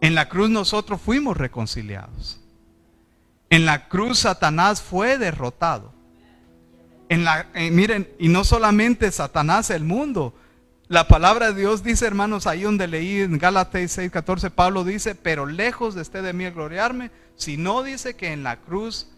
En 0.00 0.14
la 0.14 0.28
cruz 0.28 0.50
nosotros 0.50 1.00
fuimos 1.00 1.36
reconciliados. 1.36 2.40
En 3.50 3.66
la 3.66 3.88
cruz 3.88 4.20
Satanás 4.20 4.80
fue 4.80 5.18
derrotado. 5.18 5.92
En 7.10 7.24
la, 7.24 7.48
eh, 7.54 7.72
miren, 7.72 8.08
y 8.20 8.28
no 8.28 8.44
solamente 8.44 9.10
Satanás, 9.10 9.70
el 9.70 9.82
mundo. 9.82 10.32
La 10.86 11.08
palabra 11.08 11.50
de 11.50 11.60
Dios 11.60 11.82
dice, 11.82 12.06
hermanos, 12.06 12.46
ahí 12.46 12.62
donde 12.62 12.86
leí 12.86 13.22
en 13.22 13.36
Gálatas 13.36 13.98
6:14, 13.98 14.50
Pablo 14.50 14.84
dice, 14.84 15.16
pero 15.16 15.44
lejos 15.44 15.96
de 15.96 16.02
este 16.02 16.22
de 16.22 16.32
mí 16.32 16.48
gloriarme, 16.50 17.10
no 17.58 17.82
dice 17.82 18.14
que 18.14 18.32
en 18.32 18.44
la 18.44 18.60
cruz 18.60 19.08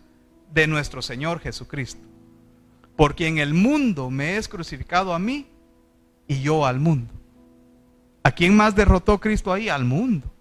de 0.55 0.67
nuestro 0.67 1.03
Señor 1.03 1.41
Jesucristo. 1.41 2.01
Porque 2.97 3.27
en 3.27 3.37
el 3.37 3.53
mundo 3.53 4.09
me 4.09 4.39
es 4.39 4.49
crucificado 4.49 5.13
a 5.13 5.19
mí 5.19 5.47
y 6.27 6.41
yo 6.41 6.65
al 6.65 6.81
mundo. 6.81 7.13
¿A 8.23 8.31
quién 8.31 8.57
más 8.57 8.75
derrotó 8.75 9.21
Cristo 9.21 9.53
ahí? 9.53 9.69
Al 9.69 9.85
mundo. 9.85 10.33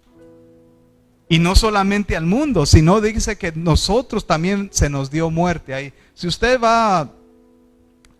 Y 1.28 1.38
no 1.38 1.54
solamente 1.54 2.16
al 2.16 2.24
mundo, 2.24 2.64
sino 2.64 3.02
dice 3.02 3.36
que 3.36 3.52
nosotros 3.52 4.26
también 4.26 4.70
se 4.72 4.88
nos 4.88 5.10
dio 5.10 5.28
muerte 5.28 5.74
ahí. 5.74 5.92
Si 6.14 6.26
usted 6.26 6.58
va 6.58 7.10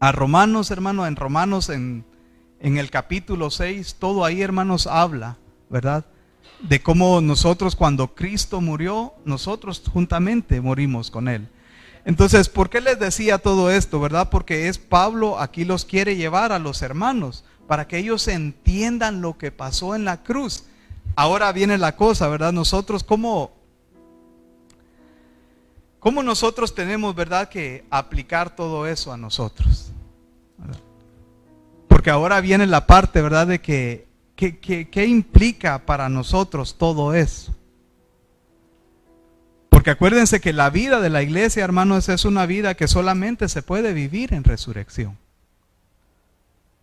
a 0.02 0.10
Romanos, 0.10 0.72
hermano, 0.72 1.06
en 1.06 1.14
Romanos 1.14 1.68
en, 1.68 2.04
en 2.58 2.76
el 2.76 2.90
capítulo 2.90 3.52
6, 3.52 3.98
todo 4.00 4.24
ahí, 4.24 4.42
hermanos, 4.42 4.88
habla, 4.88 5.38
¿verdad? 5.70 6.06
De 6.60 6.82
cómo 6.82 7.20
nosotros 7.20 7.76
cuando 7.76 8.12
Cristo 8.16 8.60
murió, 8.60 9.14
nosotros 9.24 9.80
juntamente 9.92 10.60
morimos 10.60 11.08
con 11.12 11.28
Él. 11.28 11.48
Entonces, 12.04 12.48
¿por 12.48 12.68
qué 12.68 12.80
les 12.80 12.98
decía 12.98 13.38
todo 13.38 13.70
esto, 13.70 14.00
verdad? 14.00 14.28
Porque 14.28 14.66
es 14.66 14.76
Pablo 14.76 15.38
aquí 15.38 15.64
los 15.64 15.84
quiere 15.84 16.16
llevar 16.16 16.50
a 16.50 16.58
los 16.58 16.82
hermanos 16.82 17.44
para 17.68 17.86
que 17.86 17.98
ellos 17.98 18.26
entiendan 18.26 19.20
lo 19.20 19.38
que 19.38 19.52
pasó 19.52 19.94
en 19.94 20.04
la 20.04 20.24
cruz. 20.24 20.64
Ahora 21.14 21.52
viene 21.52 21.78
la 21.78 21.94
cosa, 21.94 22.26
¿verdad? 22.26 22.52
Nosotros, 22.52 23.04
¿cómo, 23.04 23.52
cómo 26.02 26.24
nosotros 26.24 26.74
tenemos, 26.74 27.14
¿verdad?, 27.14 27.48
que 27.48 27.84
aplicar 27.88 28.56
todo 28.56 28.88
eso 28.88 29.12
a 29.12 29.16
nosotros. 29.16 29.92
Porque 31.86 32.10
ahora 32.10 32.40
viene 32.40 32.66
la 32.66 32.88
parte, 32.88 33.22
¿verdad?, 33.22 33.46
de 33.46 33.60
que, 33.60 34.08
¿qué 34.34 35.06
implica 35.06 35.86
para 35.86 36.08
nosotros 36.08 36.76
todo 36.76 37.14
eso? 37.14 37.54
Porque 39.68 39.90
acuérdense 39.90 40.40
que 40.40 40.52
la 40.52 40.70
vida 40.70 41.00
de 41.00 41.08
la 41.08 41.22
iglesia, 41.22 41.62
hermanos, 41.62 42.08
es 42.08 42.24
una 42.24 42.46
vida 42.46 42.74
que 42.74 42.88
solamente 42.88 43.48
se 43.48 43.62
puede 43.62 43.92
vivir 43.92 44.34
en 44.34 44.42
resurrección. 44.42 45.16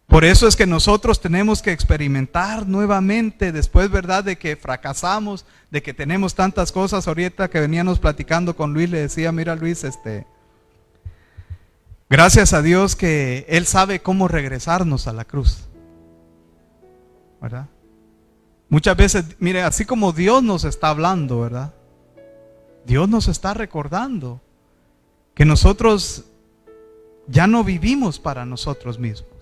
Por 0.10 0.26
eso 0.26 0.48
es 0.48 0.56
que 0.56 0.66
nosotros 0.66 1.22
tenemos 1.22 1.62
que 1.62 1.72
experimentar 1.72 2.68
nuevamente, 2.68 3.52
después, 3.52 3.92
¿verdad?, 3.92 4.24
de 4.24 4.40
que 4.40 4.56
fracasamos, 4.56 5.46
de 5.70 5.84
que 5.84 5.94
tenemos 5.94 6.34
tantas 6.34 6.72
cosas. 6.72 7.08
Ahorita 7.08 7.48
que 7.48 7.60
veníamos 7.60 8.00
platicando 8.00 8.56
con 8.56 8.74
Luis, 8.74 8.90
le 8.90 9.02
decía, 9.02 9.32
mira 9.32 9.56
Luis, 9.56 9.84
este, 9.84 10.26
gracias 12.10 12.54
a 12.54 12.64
Dios 12.64 12.96
que 12.96 13.46
Él 13.50 13.68
sabe 13.68 14.02
cómo 14.02 14.28
regresarnos 14.28 15.08
a 15.08 15.14
la 15.14 15.26
cruz. 15.26 15.68
¿Verdad? 17.40 17.68
Muchas 18.68 18.98
veces, 18.98 19.26
mire, 19.38 19.62
así 19.62 19.86
como 19.86 20.12
Dios 20.12 20.42
nos 20.42 20.64
está 20.64 20.90
hablando, 20.90 21.42
¿verdad? 21.42 21.76
Dios 22.84 23.08
nos 23.08 23.28
está 23.28 23.54
recordando 23.54 24.42
que 25.36 25.46
nosotros 25.46 26.26
ya 27.28 27.46
no 27.46 27.64
vivimos 27.64 28.20
para 28.20 28.44
nosotros 28.44 28.98
mismos. 28.98 29.39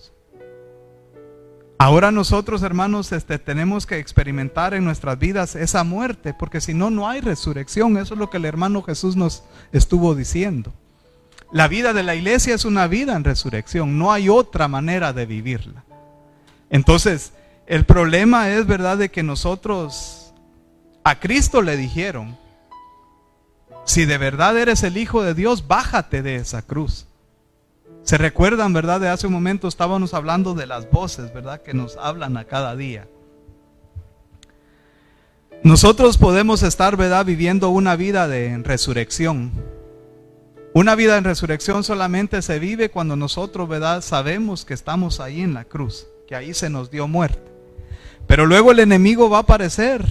Ahora 1.79 2.11
nosotros, 2.11 2.63
hermanos, 2.63 3.11
este, 3.11 3.37
tenemos 3.37 3.85
que 3.85 3.99
experimentar 3.99 4.73
en 4.73 4.83
nuestras 4.83 5.19
vidas 5.19 5.55
esa 5.55 5.83
muerte, 5.83 6.33
porque 6.33 6.59
si 6.59 6.73
no, 6.73 6.89
no 6.89 7.07
hay 7.07 7.21
resurrección. 7.21 7.97
Eso 7.97 8.15
es 8.15 8.19
lo 8.19 8.31
que 8.31 8.37
el 8.37 8.45
hermano 8.45 8.81
Jesús 8.81 9.15
nos 9.15 9.43
estuvo 9.71 10.15
diciendo. 10.15 10.73
La 11.51 11.67
vida 11.67 11.93
de 11.93 12.03
la 12.03 12.15
iglesia 12.15 12.55
es 12.55 12.65
una 12.65 12.87
vida 12.87 13.15
en 13.15 13.23
resurrección, 13.23 13.97
no 13.97 14.11
hay 14.11 14.27
otra 14.27 14.67
manera 14.67 15.13
de 15.13 15.25
vivirla. 15.25 15.83
Entonces, 16.69 17.31
el 17.67 17.85
problema 17.85 18.49
es, 18.49 18.65
¿verdad?, 18.65 18.97
de 18.97 19.09
que 19.09 19.23
nosotros 19.23 20.33
a 21.03 21.19
Cristo 21.19 21.61
le 21.61 21.77
dijeron, 21.77 22.37
si 23.85 24.03
de 24.05 24.17
verdad 24.17 24.57
eres 24.57 24.83
el 24.83 24.97
Hijo 24.97 25.23
de 25.23 25.33
Dios, 25.33 25.67
bájate 25.67 26.21
de 26.21 26.35
esa 26.35 26.63
cruz. 26.63 27.06
Se 28.07 28.17
recuerdan, 28.17 28.71
¿verdad? 28.71 29.01
De 29.01 29.09
hace 29.09 29.27
un 29.27 29.33
momento 29.33 29.67
estábamos 29.67 30.13
hablando 30.13 30.53
de 30.53 30.65
las 30.65 30.89
voces, 30.89 31.33
¿verdad? 31.33 31.61
Que 31.61 31.73
nos 31.73 31.97
hablan 31.97 32.37
a 32.37 32.45
cada 32.45 32.73
día. 32.73 33.05
Nosotros 35.61 36.17
podemos 36.17 36.63
estar, 36.63 36.95
¿verdad? 36.95 37.25
Viviendo 37.25 37.67
una 37.67 37.97
vida 37.97 38.29
de 38.29 38.57
resurrección. 38.63 39.51
Una 40.73 40.95
vida 40.95 41.17
en 41.17 41.25
resurrección 41.25 41.83
solamente 41.83 42.41
se 42.41 42.59
vive 42.59 42.89
cuando 42.89 43.17
nosotros, 43.17 43.67
¿verdad? 43.67 43.99
Sabemos 43.99 44.63
que 44.63 44.73
estamos 44.73 45.19
ahí 45.19 45.41
en 45.41 45.53
la 45.53 45.65
cruz, 45.65 46.07
que 46.29 46.35
ahí 46.37 46.53
se 46.53 46.69
nos 46.69 46.89
dio 46.89 47.09
muerte. 47.09 47.51
Pero 48.25 48.45
luego 48.45 48.71
el 48.71 48.79
enemigo 48.79 49.29
va 49.29 49.39
a 49.39 49.41
aparecer 49.41 50.05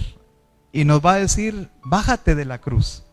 y 0.71 0.85
nos 0.85 1.03
va 1.03 1.13
a 1.13 1.19
decir, 1.19 1.69
bájate 1.81 2.35
de 2.35 2.45
la 2.45 2.61
cruz. 2.61 3.03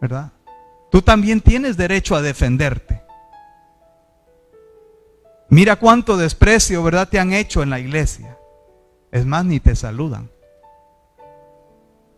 ¿verdad? 0.00 0.32
Tú 0.96 1.02
también 1.02 1.42
tienes 1.42 1.76
derecho 1.76 2.16
a 2.16 2.22
defenderte. 2.22 3.02
Mira 5.50 5.76
cuánto 5.76 6.16
desprecio, 6.16 6.82
¿verdad? 6.82 7.06
Te 7.06 7.18
han 7.18 7.34
hecho 7.34 7.62
en 7.62 7.68
la 7.68 7.78
iglesia. 7.78 8.38
Es 9.12 9.26
más, 9.26 9.44
ni 9.44 9.60
te 9.60 9.76
saludan. 9.76 10.30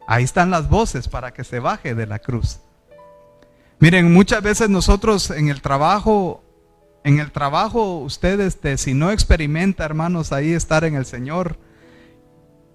Ahí 0.07 0.23
están 0.23 0.53
las 0.53 0.69
voces 0.69 1.09
para 1.09 1.33
que 1.33 1.43
se 1.43 1.59
baje 1.59 1.97
de 1.97 2.07
la 2.07 2.21
cruz. 2.21 2.61
Miren, 3.81 4.12
muchas 4.12 4.45
veces 4.45 4.71
nosotros 4.71 5.33
en 5.33 5.49
el 5.49 5.61
trabajo, 5.61 6.45
en 7.03 7.19
el 7.19 7.33
trabajo, 7.33 7.99
ustedes, 7.99 8.55
este, 8.55 8.79
si 8.79 8.95
no 8.95 9.11
experimenta, 9.11 9.85
hermanos, 9.85 10.31
ahí 10.31 10.53
estar 10.53 10.85
en 10.85 10.95
el 10.95 11.05
Señor, 11.05 11.59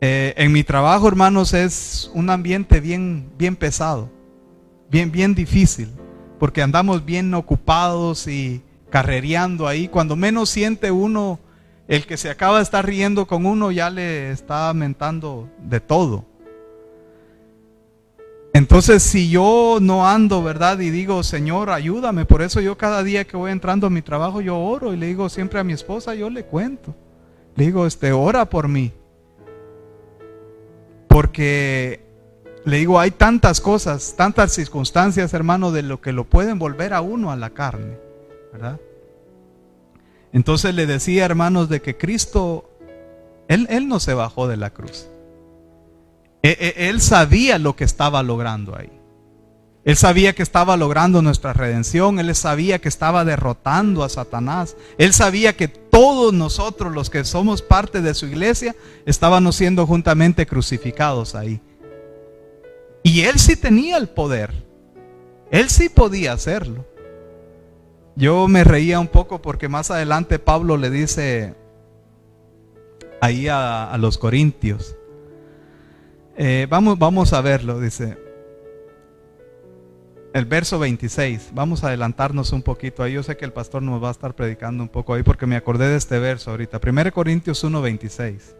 Eh, 0.01 0.33
en 0.35 0.51
mi 0.51 0.65
trabajo, 0.65 1.07
hermanos, 1.07 1.53
es 1.53 2.11
un 2.13 2.29
ambiente 2.29 2.81
bien, 2.81 3.31
bien 3.37 3.55
pesado, 3.55 4.09
bien, 4.93 5.11
bien 5.11 5.33
difícil, 5.33 5.89
porque 6.37 6.61
andamos 6.61 7.03
bien 7.03 7.33
ocupados 7.33 8.27
y 8.27 8.61
carrereando 8.91 9.67
ahí. 9.67 9.87
Cuando 9.87 10.15
menos 10.15 10.51
siente 10.51 10.91
uno, 10.91 11.39
el 11.87 12.05
que 12.05 12.15
se 12.15 12.29
acaba 12.29 12.57
de 12.57 12.63
estar 12.63 12.85
riendo 12.85 13.25
con 13.25 13.47
uno 13.47 13.71
ya 13.71 13.89
le 13.89 14.29
está 14.29 14.71
mentando 14.75 15.49
de 15.57 15.79
todo. 15.79 16.25
Entonces, 18.53 19.01
si 19.01 19.31
yo 19.31 19.79
no 19.81 20.07
ando, 20.07 20.43
¿verdad? 20.43 20.79
Y 20.79 20.91
digo, 20.91 21.23
Señor, 21.23 21.71
ayúdame. 21.71 22.25
Por 22.25 22.43
eso 22.43 22.61
yo 22.61 22.77
cada 22.77 23.01
día 23.01 23.25
que 23.25 23.35
voy 23.35 23.51
entrando 23.51 23.87
a 23.87 23.89
mi 23.89 24.03
trabajo, 24.03 24.41
yo 24.41 24.59
oro 24.59 24.93
y 24.93 24.97
le 24.97 25.07
digo 25.07 25.27
siempre 25.27 25.59
a 25.59 25.63
mi 25.63 25.73
esposa, 25.73 26.13
yo 26.13 26.29
le 26.29 26.45
cuento. 26.45 26.93
Le 27.55 27.65
digo, 27.65 27.87
este, 27.87 28.11
ora 28.11 28.47
por 28.47 28.67
mí. 28.67 28.93
Porque 31.07 32.12
le 32.65 32.77
digo, 32.77 32.99
hay 32.99 33.11
tantas 33.11 33.59
cosas, 33.59 34.15
tantas 34.15 34.53
circunstancias, 34.53 35.33
hermano, 35.33 35.71
de 35.71 35.83
lo 35.83 35.99
que 36.01 36.13
lo 36.13 36.23
pueden 36.23 36.59
volver 36.59 36.93
a 36.93 37.01
uno 37.01 37.31
a 37.31 37.35
la 37.35 37.49
carne, 37.49 37.97
¿verdad? 38.51 38.79
Entonces 40.31 40.73
le 40.73 40.85
decía, 40.85 41.25
hermanos, 41.25 41.69
de 41.69 41.81
que 41.81 41.97
Cristo, 41.97 42.69
Él, 43.47 43.67
él 43.69 43.87
no 43.87 43.99
se 43.99 44.13
bajó 44.13 44.47
de 44.47 44.57
la 44.57 44.71
cruz. 44.71 45.07
E, 46.41 46.57
e, 46.59 46.89
él 46.89 47.01
sabía 47.01 47.59
lo 47.59 47.75
que 47.75 47.83
estaba 47.83 48.23
logrando 48.23 48.77
ahí. 48.77 48.91
Él 49.85 49.97
sabía 49.97 50.33
que 50.33 50.43
estaba 50.43 50.77
logrando 50.77 51.21
nuestra 51.21 51.51
redención. 51.51 52.19
Él 52.19 52.33
sabía 52.35 52.79
que 52.79 52.87
estaba 52.87 53.25
derrotando 53.25 54.03
a 54.03 54.09
Satanás. 54.09 54.77
Él 54.97 55.13
sabía 55.13 55.57
que 55.57 55.67
todos 55.67 56.33
nosotros, 56.33 56.93
los 56.93 57.09
que 57.09 57.25
somos 57.25 57.61
parte 57.61 58.01
de 58.01 58.13
su 58.13 58.25
iglesia, 58.25 58.75
estábamos 59.05 59.57
siendo 59.57 59.85
juntamente 59.85 60.45
crucificados 60.45 61.35
ahí. 61.35 61.61
Y 63.03 63.21
él 63.21 63.37
sí 63.37 63.57
tenía 63.57 63.97
el 63.97 64.07
poder. 64.07 64.51
Él 65.51 65.69
sí 65.69 65.89
podía 65.89 66.33
hacerlo. 66.33 66.85
Yo 68.15 68.47
me 68.47 68.63
reía 68.63 68.99
un 68.99 69.07
poco 69.07 69.41
porque 69.41 69.67
más 69.67 69.91
adelante 69.91 70.39
Pablo 70.39 70.77
le 70.77 70.89
dice 70.89 71.55
ahí 73.21 73.47
a, 73.49 73.95
los 73.99 74.17
corintios, 74.17 74.95
eh, 76.35 76.67
vamos, 76.69 76.97
vamos 76.99 77.33
a 77.33 77.41
verlo, 77.41 77.79
dice. 77.79 78.17
El 80.33 80.45
verso 80.45 80.79
26, 80.79 81.51
vamos 81.53 81.83
a 81.83 81.87
adelantarnos 81.87 82.51
un 82.53 82.63
poquito 82.63 83.03
ahí. 83.03 83.13
Yo 83.13 83.21
sé 83.21 83.37
que 83.37 83.45
el 83.45 83.53
pastor 83.53 83.83
nos 83.83 84.03
va 84.03 84.07
a 84.07 84.11
estar 84.11 84.35
predicando 84.35 84.81
un 84.81 84.89
poco 84.89 85.13
ahí 85.13 85.21
porque 85.21 85.45
me 85.45 85.55
acordé 85.55 85.87
de 85.87 85.97
este 85.97 86.17
verso 86.17 86.51
ahorita. 86.51 86.81
1 86.83 87.11
Corintios 87.13 87.63
1, 87.63 87.81
26. 87.81 88.55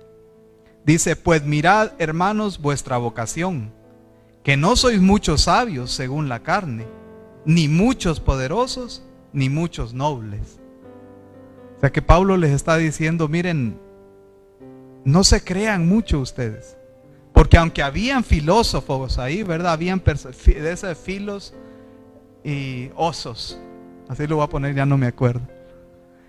Dice, 0.86 1.16
pues 1.16 1.44
mirad 1.44 1.94
hermanos 1.98 2.60
vuestra 2.60 2.98
vocación, 2.98 3.74
que 4.44 4.58
no 4.58 4.76
sois 4.76 5.02
muchos 5.02 5.44
sabios 5.44 5.92
según 5.92 6.30
la 6.30 6.44
carne, 6.44 6.86
ni 7.46 7.68
muchos 7.68 8.20
poderosos, 8.20 9.04
ni 9.32 9.50
muchos 9.50 9.94
nobles. 9.94 10.60
O 11.78 11.80
sea 11.80 11.92
que 11.92 12.02
Pablo 12.02 12.38
les 12.38 12.52
está 12.52 12.78
diciendo, 12.78 13.28
miren, 13.28 13.80
no 15.06 15.24
se 15.24 15.44
crean 15.44 15.88
mucho 15.88 16.20
ustedes. 16.20 16.78
Porque 17.34 17.58
aunque 17.58 17.82
habían 17.82 18.24
filósofos 18.24 19.18
ahí, 19.18 19.44
¿verdad? 19.44 19.74
Habían 19.74 20.04
de 20.04 20.72
esos 20.72 20.98
filos 20.98 21.54
y 22.44 22.90
osos. 22.96 23.60
Así 24.08 24.28
lo 24.28 24.36
voy 24.36 24.46
a 24.46 24.50
poner, 24.50 24.76
ya 24.76 24.86
no 24.86 24.98
me 24.98 25.08
acuerdo. 25.08 25.42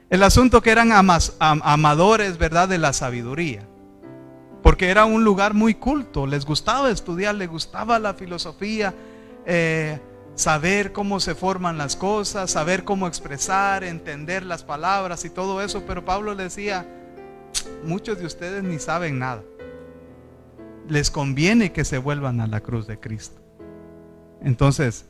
El 0.09 0.23
asunto 0.23 0.63
que 0.63 0.71
eran 0.71 0.91
amadores, 0.93 2.39
¿verdad? 2.39 2.69
De 2.69 2.79
la 2.79 2.93
sabiduría. 2.93 3.67
Porque 4.65 4.89
era 4.89 5.05
un 5.05 5.23
lugar 5.23 5.55
muy 5.55 5.75
culto. 5.75 6.27
Les 6.27 6.45
gustaba 6.45 6.91
estudiar, 6.91 7.37
les 7.37 7.49
gustaba 7.49 8.01
la 8.01 8.15
filosofía. 8.15 8.93
Eh, 9.47 10.01
saber 10.35 10.91
cómo 10.93 11.21
se 11.21 11.37
forman 11.37 11.79
las 11.79 11.95
cosas, 11.95 12.51
saber 12.51 12.83
cómo 12.83 13.07
expresar, 13.07 13.85
entender 13.85 14.43
las 14.45 14.65
palabras 14.65 15.25
y 15.25 15.31
todo 15.31 15.63
eso. 15.63 15.85
Pero 15.87 16.05
Pablo 16.05 16.35
le 16.35 16.43
decía, 16.43 16.85
muchos 17.85 18.19
de 18.19 18.27
ustedes 18.27 18.65
ni 18.65 18.81
saben 18.81 19.21
nada 19.21 19.45
les 20.89 21.11
conviene 21.11 21.73
que 21.73 21.85
se 21.85 21.99
vuelvan 21.99 22.41
a 22.41 22.47
la 22.47 22.61
cruz 22.61 22.87
de 22.87 22.99
Cristo. 22.99 23.41
Entonces, 24.43 25.07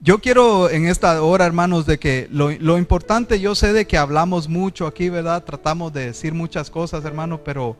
yo 0.00 0.18
quiero 0.20 0.70
en 0.70 0.86
esta 0.86 1.22
hora, 1.22 1.46
hermanos, 1.46 1.86
de 1.86 1.98
que 1.98 2.28
lo, 2.30 2.78
importante, 2.78 3.40
yo 3.40 3.54
sé 3.54 3.72
de 3.72 3.86
que 3.86 3.98
hablamos 3.98 4.48
mucho 4.48 4.86
aquí, 4.86 5.08
¿verdad? 5.08 5.44
Tratamos 5.44 5.92
de 5.92 6.06
decir 6.06 6.34
muchas 6.34 6.70
cosas, 6.70 7.04
hermano, 7.04 7.42
pero 7.42 7.76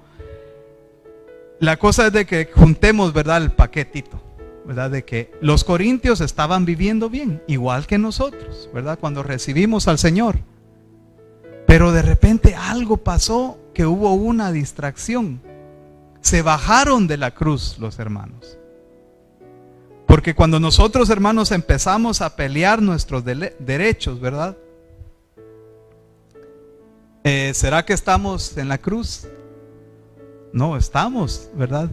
la 1.60 1.76
cosa 1.76 2.08
es 2.08 2.12
de 2.12 2.26
que 2.26 2.50
juntemos, 2.52 3.12
¿verdad? 3.12 3.42
El 3.42 3.52
paquetito, 3.52 4.20
¿verdad? 4.66 4.90
De 4.90 5.04
que 5.04 5.30
los 5.40 5.62
corintios 5.62 6.20
estaban 6.20 6.64
viviendo 6.64 7.10
bien, 7.10 7.42
igual 7.46 7.86
que 7.86 7.98
nosotros, 7.98 8.68
¿verdad? 8.74 8.98
Cuando 8.98 9.22
recibimos 9.22 9.86
al 9.86 9.98
Señor. 9.98 10.38
Pero 11.66 11.92
de 11.92 12.02
repente 12.02 12.56
algo 12.56 12.96
pasó 12.96 13.58
que 13.74 13.86
hubo 13.86 14.14
una 14.14 14.50
distracción 14.50 15.40
se 16.20 16.42
bajaron 16.42 17.06
de 17.06 17.16
la 17.16 17.32
cruz 17.32 17.76
los 17.78 17.98
hermanos. 17.98 18.58
Porque 20.06 20.34
cuando 20.34 20.58
nosotros 20.58 21.08
hermanos 21.10 21.52
empezamos 21.52 22.20
a 22.20 22.34
pelear 22.36 22.82
nuestros 22.82 23.24
derechos, 23.24 24.20
¿verdad? 24.20 24.56
Eh, 27.22 27.52
¿Será 27.54 27.84
que 27.84 27.92
estamos 27.92 28.56
en 28.56 28.68
la 28.68 28.78
cruz? 28.78 29.26
No, 30.52 30.76
estamos, 30.76 31.50
¿verdad? 31.54 31.90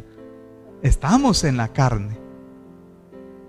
Estamos 0.81 1.43
en 1.43 1.57
la 1.57 1.67
carne. 1.69 2.17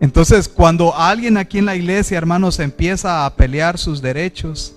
Entonces, 0.01 0.49
cuando 0.49 0.95
alguien 0.95 1.37
aquí 1.37 1.59
en 1.59 1.67
la 1.67 1.75
iglesia, 1.75 2.19
hermanos, 2.19 2.61
empieza 2.61 3.27
a 3.27 3.35
pelear 3.35 3.79
sus 3.79 4.01
derechos, 4.01 4.77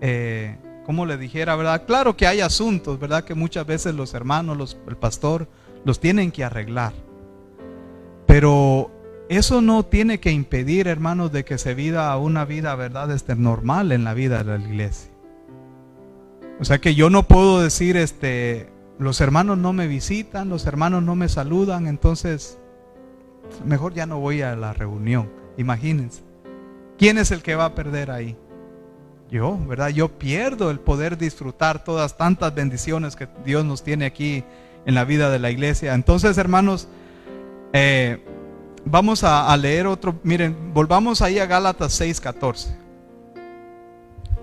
eh, 0.00 0.58
como 0.84 1.06
le 1.06 1.16
dijera, 1.16 1.54
¿verdad? 1.54 1.84
Claro 1.86 2.16
que 2.16 2.26
hay 2.26 2.40
asuntos, 2.40 2.98
¿verdad? 2.98 3.24
Que 3.24 3.34
muchas 3.34 3.66
veces 3.66 3.94
los 3.94 4.14
hermanos, 4.14 4.76
el 4.88 4.96
pastor, 4.96 5.48
los 5.84 6.00
tienen 6.00 6.32
que 6.32 6.44
arreglar. 6.44 6.92
Pero 8.26 8.90
eso 9.28 9.60
no 9.60 9.84
tiene 9.84 10.18
que 10.18 10.32
impedir, 10.32 10.88
hermanos, 10.88 11.30
de 11.30 11.44
que 11.44 11.56
se 11.56 11.74
viva 11.74 12.16
una 12.18 12.44
vida, 12.44 12.74
¿verdad? 12.74 13.10
Este, 13.12 13.36
normal 13.36 13.92
en 13.92 14.04
la 14.04 14.12
vida 14.12 14.42
de 14.42 14.58
la 14.58 14.64
iglesia. 14.64 15.10
O 16.60 16.64
sea 16.64 16.78
que 16.78 16.94
yo 16.94 17.10
no 17.10 17.26
puedo 17.26 17.60
decir, 17.60 17.96
este, 17.96 18.73
los 18.98 19.20
hermanos 19.20 19.58
no 19.58 19.72
me 19.72 19.86
visitan, 19.86 20.48
los 20.48 20.66
hermanos 20.66 21.02
no 21.02 21.14
me 21.14 21.28
saludan, 21.28 21.86
entonces 21.86 22.58
mejor 23.64 23.94
ya 23.94 24.06
no 24.06 24.20
voy 24.20 24.42
a 24.42 24.54
la 24.56 24.72
reunión. 24.72 25.30
Imagínense. 25.56 26.22
¿Quién 26.98 27.18
es 27.18 27.30
el 27.30 27.42
que 27.42 27.54
va 27.56 27.66
a 27.66 27.74
perder 27.74 28.10
ahí? 28.10 28.36
yo, 29.34 29.58
¿verdad? 29.66 29.88
Yo 29.88 30.08
pierdo 30.08 30.70
el 30.70 30.78
poder 30.78 31.18
disfrutar 31.18 31.82
todas 31.82 32.16
tantas 32.16 32.54
bendiciones 32.54 33.16
que 33.16 33.28
Dios 33.44 33.64
nos 33.64 33.82
tiene 33.82 34.06
aquí 34.06 34.44
en 34.86 34.94
la 34.94 35.04
vida 35.04 35.30
de 35.30 35.38
la 35.38 35.50
iglesia. 35.50 35.94
Entonces, 35.94 36.38
hermanos, 36.38 36.86
eh, 37.72 38.22
vamos 38.84 39.24
a, 39.24 39.56
leer 39.56 39.88
otro, 39.88 40.20
miren, 40.22 40.72
volvamos 40.72 41.20
ahí 41.20 41.40
a 41.40 41.46
Gálatas 41.46 42.00
6:14, 42.00 42.76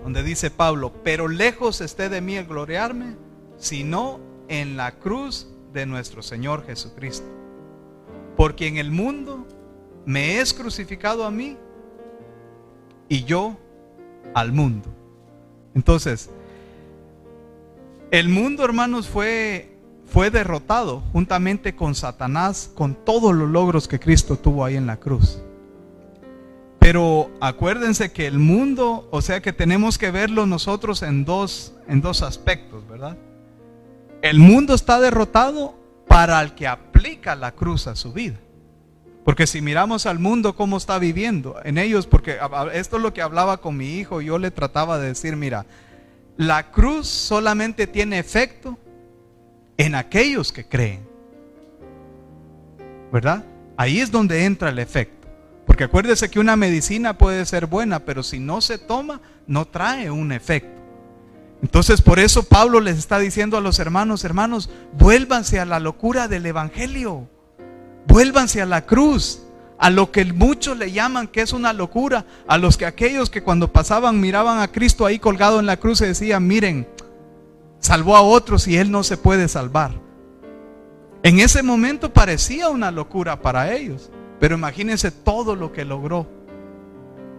donde 0.03 0.23
dice 0.23 0.51
Pablo, 0.51 0.91
pero 1.03 1.29
lejos 1.29 1.79
esté 1.79 2.09
de 2.09 2.19
mí 2.19 2.35
el 2.35 2.45
gloriarme, 2.45 3.15
sino 3.57 4.19
en 4.51 4.75
la 4.75 4.99
cruz 4.99 5.47
de 5.71 5.85
nuestro 5.85 6.21
Señor 6.21 6.65
Jesucristo. 6.65 7.25
Porque 8.35 8.67
en 8.67 8.75
el 8.75 8.91
mundo 8.91 9.47
me 10.05 10.39
es 10.39 10.53
crucificado 10.53 11.25
a 11.25 11.31
mí 11.31 11.57
y 13.07 13.23
yo 13.23 13.57
al 14.33 14.51
mundo. 14.51 14.89
Entonces, 15.73 16.29
el 18.11 18.27
mundo, 18.27 18.65
hermanos, 18.65 19.07
fue, 19.07 19.77
fue 20.05 20.29
derrotado 20.29 21.01
juntamente 21.13 21.73
con 21.73 21.95
Satanás, 21.95 22.69
con 22.75 22.93
todos 22.93 23.33
los 23.33 23.49
logros 23.49 23.87
que 23.87 24.01
Cristo 24.01 24.35
tuvo 24.35 24.65
ahí 24.65 24.75
en 24.75 24.85
la 24.85 24.97
cruz. 24.97 25.41
Pero 26.77 27.31
acuérdense 27.39 28.11
que 28.11 28.27
el 28.27 28.37
mundo, 28.37 29.07
o 29.11 29.21
sea 29.21 29.41
que 29.41 29.53
tenemos 29.53 29.97
que 29.97 30.11
verlo 30.11 30.45
nosotros 30.45 31.03
en 31.03 31.23
dos, 31.23 31.73
en 31.87 32.01
dos 32.01 32.21
aspectos, 32.21 32.85
¿verdad? 32.89 33.15
El 34.21 34.39
mundo 34.39 34.75
está 34.75 34.99
derrotado 34.99 35.75
para 36.07 36.41
el 36.41 36.53
que 36.53 36.67
aplica 36.67 37.35
la 37.35 37.53
cruz 37.53 37.87
a 37.87 37.95
su 37.95 38.13
vida. 38.13 38.37
Porque 39.23 39.47
si 39.47 39.61
miramos 39.61 40.05
al 40.05 40.19
mundo 40.19 40.55
cómo 40.55 40.77
está 40.77 40.99
viviendo, 40.99 41.59
en 41.63 41.77
ellos, 41.77 42.07
porque 42.07 42.37
esto 42.73 42.97
es 42.97 43.01
lo 43.01 43.13
que 43.13 43.21
hablaba 43.21 43.57
con 43.57 43.77
mi 43.77 43.97
hijo, 43.97 44.21
yo 44.21 44.37
le 44.37 44.51
trataba 44.51 44.99
de 44.99 45.09
decir, 45.09 45.35
mira, 45.35 45.65
la 46.37 46.71
cruz 46.71 47.07
solamente 47.07 47.87
tiene 47.87 48.19
efecto 48.19 48.77
en 49.77 49.95
aquellos 49.95 50.51
que 50.51 50.65
creen. 50.65 51.07
¿Verdad? 53.11 53.45
Ahí 53.77 53.99
es 53.99 54.11
donde 54.11 54.45
entra 54.45 54.69
el 54.69 54.79
efecto. 54.79 55.27
Porque 55.67 55.83
acuérdese 55.83 56.29
que 56.29 56.39
una 56.39 56.55
medicina 56.55 57.17
puede 57.17 57.45
ser 57.45 57.67
buena, 57.67 57.99
pero 57.99 58.23
si 58.23 58.39
no 58.39 58.61
se 58.61 58.77
toma, 58.77 59.21
no 59.47 59.65
trae 59.67 60.09
un 60.09 60.31
efecto. 60.31 60.80
Entonces 61.61 62.01
por 62.01 62.19
eso 62.19 62.43
Pablo 62.43 62.79
les 62.79 62.97
está 62.97 63.19
diciendo 63.19 63.57
a 63.57 63.61
los 63.61 63.79
hermanos, 63.79 64.23
hermanos, 64.23 64.69
vuélvanse 64.97 65.59
a 65.59 65.65
la 65.65 65.79
locura 65.79 66.27
del 66.27 66.45
Evangelio, 66.45 67.27
vuélvanse 68.07 68.61
a 68.61 68.65
la 68.65 68.85
cruz, 68.85 69.43
a 69.77 69.89
lo 69.89 70.11
que 70.11 70.25
muchos 70.25 70.77
le 70.77 70.91
llaman 70.91 71.27
que 71.27 71.41
es 71.41 71.53
una 71.53 71.73
locura, 71.73 72.25
a 72.47 72.57
los 72.57 72.77
que 72.77 72.85
aquellos 72.85 73.29
que 73.29 73.43
cuando 73.43 73.71
pasaban 73.71 74.19
miraban 74.19 74.59
a 74.59 74.71
Cristo 74.71 75.05
ahí 75.05 75.19
colgado 75.19 75.59
en 75.59 75.65
la 75.65 75.77
cruz 75.77 76.01
y 76.01 76.05
decían, 76.05 76.45
miren, 76.45 76.87
salvó 77.79 78.15
a 78.15 78.21
otros 78.21 78.67
y 78.67 78.77
él 78.77 78.91
no 78.91 79.03
se 79.03 79.17
puede 79.17 79.47
salvar. 79.47 79.91
En 81.23 81.39
ese 81.39 81.61
momento 81.61 82.11
parecía 82.11 82.69
una 82.69 82.89
locura 82.89 83.41
para 83.41 83.73
ellos, 83.73 84.09
pero 84.39 84.55
imagínense 84.55 85.11
todo 85.11 85.55
lo 85.55 85.71
que 85.71 85.85
logró. 85.85 86.27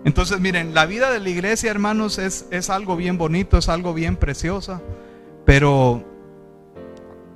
Entonces, 0.05 0.41
miren, 0.41 0.75
la 0.75 0.87
vida 0.87 1.11
de 1.11 1.21
la 1.21 1.29
iglesia, 1.29 1.71
hermanos, 1.71 2.19
es, 2.19 2.47
es 2.51 2.71
algo 2.71 2.97
bien 2.97 3.19
bonito, 3.19 3.59
es 3.59 3.69
algo 3.69 3.95
bien 3.95 4.17
preciosa, 4.17 4.81
pero 5.45 6.05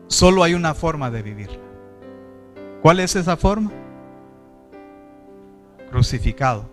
solo 0.09 0.43
hay 0.43 0.55
una 0.55 0.75
forma 0.75 1.11
de 1.11 1.23
vivirla. 1.23 1.59
¿Cuál 2.83 3.01
es 3.01 3.17
esa 3.17 3.37
forma? 3.37 3.71
Crucificado. 5.91 6.69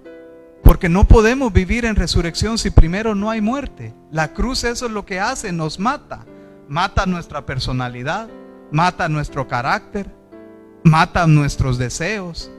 Porque 0.63 0.87
no 0.89 1.05
podemos 1.05 1.51
vivir 1.51 1.85
en 1.85 1.95
resurrección 1.95 2.57
si 2.57 2.71
primero 2.71 3.15
no 3.15 3.29
hay 3.29 3.41
muerte. 3.41 3.93
La 4.11 4.33
cruz 4.33 4.63
eso 4.63 4.85
es 4.85 4.91
lo 4.91 5.05
que 5.05 5.19
hace, 5.19 5.51
nos 5.51 5.77
mata. 5.79 6.25
Mata 6.69 7.05
nuestra 7.05 7.45
personalidad, 7.45 8.29
mata 8.71 9.09
nuestro 9.09 9.47
carácter, 9.47 10.09
mata 10.83 11.27
nuestros 11.27 11.77
deseos. 11.77 12.49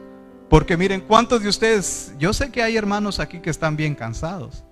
Porque 0.54 0.76
miren, 0.76 1.00
¿cuántos 1.00 1.42
de 1.42 1.48
ustedes, 1.48 2.12
yo 2.16 2.32
sé 2.32 2.52
que 2.52 2.62
hay 2.62 2.76
hermanos 2.76 3.18
aquí 3.18 3.40
que 3.40 3.50
están 3.50 3.74
bien 3.74 3.96
cansados. 3.96 4.62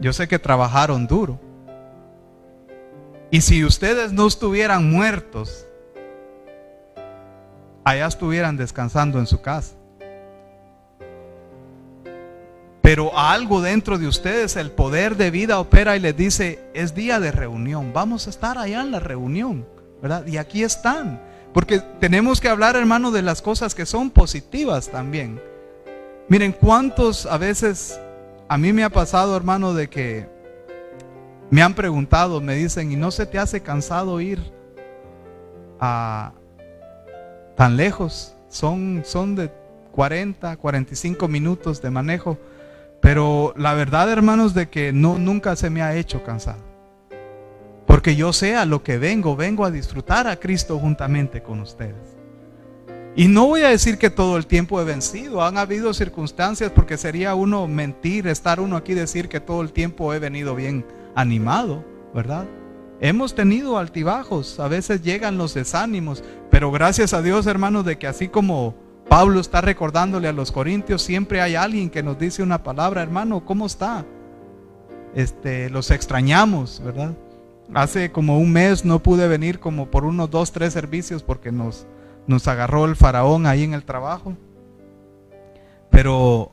Yo 0.00 0.10
sé 0.14 0.26
que 0.26 0.38
trabajaron 0.38 1.06
duro. 1.06 1.38
Y 3.30 3.42
si 3.42 3.62
ustedes 3.62 4.14
no 4.14 4.26
estuvieran 4.26 4.90
muertos, 4.90 5.66
allá 7.84 8.06
estuvieran 8.06 8.56
descansando 8.56 9.18
en 9.18 9.26
su 9.26 9.42
casa. 9.42 9.74
Pero 12.80 13.18
algo 13.18 13.60
dentro 13.60 13.98
de 13.98 14.08
ustedes, 14.08 14.56
el 14.56 14.70
poder 14.70 15.18
de 15.18 15.30
vida 15.30 15.60
opera 15.60 15.94
y 15.94 16.00
les 16.00 16.16
dice, 16.16 16.70
es 16.72 16.94
día 16.94 17.20
de 17.20 17.32
reunión, 17.32 17.92
vamos 17.92 18.26
a 18.26 18.30
estar 18.30 18.56
allá 18.56 18.80
en 18.80 18.92
la 18.92 19.00
reunión. 19.00 19.66
Y 20.26 20.38
aquí 20.38 20.62
están. 20.62 21.33
Porque 21.54 21.78
tenemos 21.78 22.40
que 22.40 22.48
hablar, 22.48 22.74
hermano, 22.74 23.12
de 23.12 23.22
las 23.22 23.40
cosas 23.40 23.76
que 23.76 23.86
son 23.86 24.10
positivas 24.10 24.88
también. 24.88 25.40
Miren, 26.28 26.50
cuántos 26.50 27.26
a 27.26 27.38
veces 27.38 28.00
a 28.48 28.58
mí 28.58 28.72
me 28.72 28.82
ha 28.82 28.90
pasado, 28.90 29.36
hermano, 29.36 29.72
de 29.72 29.88
que 29.88 30.26
me 31.50 31.62
han 31.62 31.74
preguntado, 31.74 32.40
me 32.40 32.56
dicen, 32.56 32.90
¿y 32.90 32.96
no 32.96 33.12
se 33.12 33.24
te 33.24 33.38
hace 33.38 33.62
cansado 33.62 34.20
ir 34.20 34.40
a 35.78 36.32
tan 37.56 37.76
lejos? 37.76 38.34
Son, 38.48 39.02
son 39.04 39.36
de 39.36 39.52
40, 39.92 40.56
45 40.56 41.28
minutos 41.28 41.80
de 41.80 41.90
manejo. 41.90 42.36
Pero 43.00 43.54
la 43.56 43.74
verdad, 43.74 44.10
hermanos, 44.10 44.54
de 44.54 44.68
que 44.68 44.92
no, 44.92 45.18
nunca 45.18 45.54
se 45.54 45.70
me 45.70 45.82
ha 45.82 45.94
hecho 45.94 46.24
cansado. 46.24 46.73
Porque 47.86 48.16
yo 48.16 48.32
sé 48.32 48.56
a 48.56 48.64
lo 48.64 48.82
que 48.82 48.98
vengo, 48.98 49.36
vengo 49.36 49.64
a 49.64 49.70
disfrutar 49.70 50.26
a 50.26 50.36
Cristo 50.36 50.78
juntamente 50.78 51.42
con 51.42 51.60
ustedes. 51.60 52.14
Y 53.16 53.28
no 53.28 53.46
voy 53.46 53.62
a 53.62 53.68
decir 53.68 53.96
que 53.96 54.10
todo 54.10 54.36
el 54.36 54.46
tiempo 54.46 54.80
he 54.80 54.84
vencido, 54.84 55.44
han 55.44 55.56
habido 55.56 55.94
circunstancias 55.94 56.72
porque 56.74 56.96
sería 56.96 57.36
uno 57.36 57.68
mentir, 57.68 58.26
estar 58.26 58.58
uno 58.58 58.76
aquí 58.76 58.92
decir 58.92 59.28
que 59.28 59.38
todo 59.38 59.62
el 59.62 59.72
tiempo 59.72 60.12
he 60.12 60.18
venido 60.18 60.56
bien 60.56 60.84
animado, 61.14 61.84
¿verdad? 62.12 62.46
Hemos 63.00 63.36
tenido 63.36 63.78
altibajos, 63.78 64.58
a 64.58 64.66
veces 64.66 65.02
llegan 65.02 65.38
los 65.38 65.54
desánimos, 65.54 66.24
pero 66.50 66.72
gracias 66.72 67.12
a 67.14 67.22
Dios, 67.22 67.46
hermanos, 67.46 67.84
de 67.84 67.98
que 67.98 68.08
así 68.08 68.26
como 68.28 68.74
Pablo 69.08 69.38
está 69.38 69.60
recordándole 69.60 70.26
a 70.26 70.32
los 70.32 70.50
corintios, 70.50 71.02
siempre 71.02 71.40
hay 71.40 71.54
alguien 71.54 71.90
que 71.90 72.02
nos 72.02 72.18
dice 72.18 72.42
una 72.42 72.64
palabra, 72.64 73.02
hermano, 73.02 73.44
¿cómo 73.44 73.66
está? 73.66 74.04
Este, 75.14 75.70
los 75.70 75.92
extrañamos, 75.92 76.82
¿verdad? 76.84 77.12
Hace 77.72 78.12
como 78.12 78.38
un 78.38 78.52
mes 78.52 78.84
no 78.84 79.02
pude 79.02 79.26
venir 79.26 79.58
como 79.58 79.90
por 79.90 80.04
unos 80.04 80.30
dos, 80.30 80.52
tres 80.52 80.72
servicios 80.72 81.22
porque 81.22 81.50
nos, 81.50 81.86
nos 82.26 82.46
agarró 82.46 82.84
el 82.84 82.96
faraón 82.96 83.46
ahí 83.46 83.64
en 83.64 83.74
el 83.74 83.84
trabajo. 83.84 84.36
Pero 85.90 86.52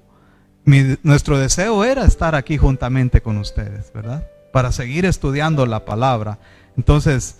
nuestro 1.03 1.37
deseo 1.37 1.83
era 1.83 2.05
estar 2.05 2.35
aquí 2.35 2.57
juntamente 2.57 3.21
con 3.21 3.37
ustedes, 3.37 3.91
¿verdad? 3.93 4.27
Para 4.53 4.71
seguir 4.71 5.05
estudiando 5.05 5.65
la 5.65 5.85
palabra. 5.85 6.39
Entonces, 6.77 7.37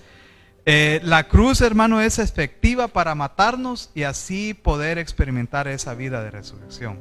eh, 0.65 0.99
la 1.03 1.27
cruz, 1.27 1.61
hermano, 1.61 2.01
es 2.01 2.19
efectiva 2.19 2.87
para 2.87 3.15
matarnos 3.15 3.89
y 3.95 4.03
así 4.03 4.53
poder 4.53 4.97
experimentar 4.97 5.67
esa 5.67 5.93
vida 5.93 6.23
de 6.23 6.31
resurrección. 6.31 6.99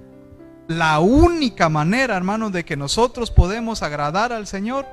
La 0.68 1.00
única 1.00 1.68
manera, 1.68 2.16
hermano, 2.16 2.50
de 2.50 2.64
que 2.64 2.76
nosotros 2.76 3.30
podemos 3.30 3.82
agradar 3.82 4.32
al 4.32 4.46
Señor 4.46 4.86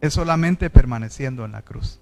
es 0.00 0.14
solamente 0.14 0.70
permaneciendo 0.70 1.44
en 1.44 1.52
la 1.52 1.62
cruz. 1.62 2.00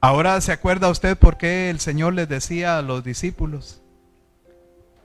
Ahora 0.00 0.40
se 0.40 0.52
acuerda 0.52 0.90
usted 0.90 1.16
por 1.16 1.38
qué 1.38 1.70
el 1.70 1.78
Señor 1.78 2.14
les 2.14 2.28
decía 2.28 2.78
a 2.78 2.82
los 2.82 3.04
discípulos 3.04 3.80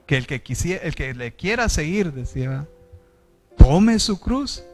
que 0.06 0.16
el 0.16 0.26
que 0.26 0.42
quisiera, 0.42 0.82
el 0.82 0.94
que 0.94 1.14
le 1.14 1.34
quiera 1.34 1.68
seguir, 1.68 2.12
decía, 2.12 2.66
tome 3.56 3.98
su 3.98 4.18
cruz, 4.18 4.64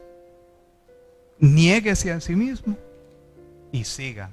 niéguese 1.39 2.11
a 2.11 2.21
sí 2.21 2.35
mismo 2.35 2.77
y 3.71 3.83
siga. 3.83 4.31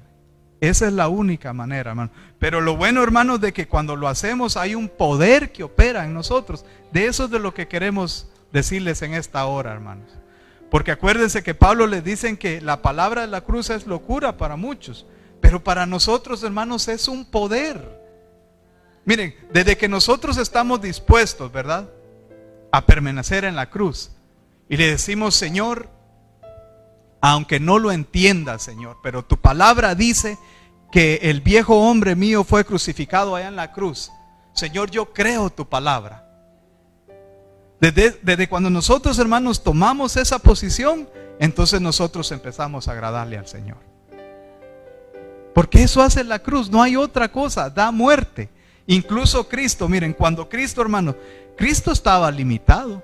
Esa 0.63 0.87
es 0.87 0.93
la 0.93 1.09
única 1.09 1.53
manera, 1.53 1.91
hermano. 1.91 2.13
Pero 2.39 2.61
lo 2.61 2.77
bueno, 2.77 3.03
hermanos, 3.03 3.41
de 3.41 3.53
que 3.53 3.67
cuando 3.67 3.97
lo 3.97 4.07
hacemos 4.07 4.57
hay 4.57 4.77
un 4.77 4.89
poder 4.89 5.51
que 5.51 5.65
opera 5.65 6.05
en 6.05 6.15
nosotros. 6.15 6.65
De 6.93 7.07
eso 7.07 7.25
es 7.25 7.31
de 7.31 7.41
lo 7.41 7.53
que 7.53 7.67
queremos 7.67 8.29
decirles 8.53 9.03
en 9.03 9.15
esta 9.15 9.45
hora, 9.47 9.73
hermanos. 9.73 10.22
Porque 10.73 10.91
acuérdense 10.91 11.43
que 11.43 11.55
Pablo 11.55 11.87
les 11.87 12.03
dicen 12.03 12.39
que 12.39 12.63
la 12.63 12.81
palabra 12.81 13.21
de 13.21 13.27
la 13.27 13.43
cruz 13.43 13.69
es 13.69 13.87
locura 13.87 14.39
para 14.39 14.57
muchos, 14.57 15.05
pero 15.39 15.63
para 15.63 15.85
nosotros, 15.85 16.43
hermanos, 16.43 16.89
es 16.89 17.09
un 17.09 17.27
poder. 17.27 18.01
Miren, 19.05 19.35
desde 19.53 19.77
que 19.77 19.87
nosotros 19.87 20.39
estamos 20.39 20.81
dispuestos, 20.81 21.53
¿verdad? 21.53 21.91
A 22.71 22.87
permanecer 22.87 23.45
en 23.45 23.55
la 23.55 23.69
cruz 23.69 24.13
y 24.67 24.79
le 24.79 24.89
decimos, 24.89 25.35
Señor, 25.35 25.91
aunque 27.21 27.61
no 27.61 27.79
lo 27.79 27.93
entienda, 27.93 28.59
Señor, 28.59 28.97
pero 29.03 29.23
tu 29.27 29.37
palabra 29.37 29.95
dice 29.95 30.39
que 30.91 31.21
el 31.25 31.43
viejo 31.43 31.87
hombre 31.87 32.17
mío 32.17 32.45
fue 32.45 32.65
crucificado 32.65 33.37
allá 33.37 33.49
en 33.49 33.57
la 33.57 33.73
cruz. 33.73 34.11
Señor, 34.55 34.91
yo 34.91 35.13
creo 35.13 35.51
tu 35.51 35.69
palabra. 35.69 36.22
Desde, 37.83 38.49
cuando 38.49 38.71
nosotros, 38.71 39.19
hermanos, 39.19 39.65
tomamos 39.65 40.17
esa 40.17 40.39
posición, 40.39 41.09
entonces 41.41 41.81
nosotros 41.81 42.31
empezamos 42.31 42.87
a 42.87 42.93
agradarle 42.93 43.37
al 43.37 43.49
Señor. 43.49 43.79
Porque 45.53 45.83
eso 45.83 46.01
hace 46.01 46.23
la 46.23 46.39
cruz, 46.39 46.71
no 46.71 46.81
hay 46.81 46.95
otra 46.95 47.33
cosa, 47.33 47.69
da 47.69 47.91
muerte. 47.91 48.49
Incluso 48.87 49.49
Cristo, 49.49 49.89
miren, 49.89 50.13
cuando 50.13 50.49
Cristo, 50.49 50.81
hermano, 50.81 51.17
Cristo 51.57 51.91
estaba 51.91 52.31
limitado. 52.31 53.03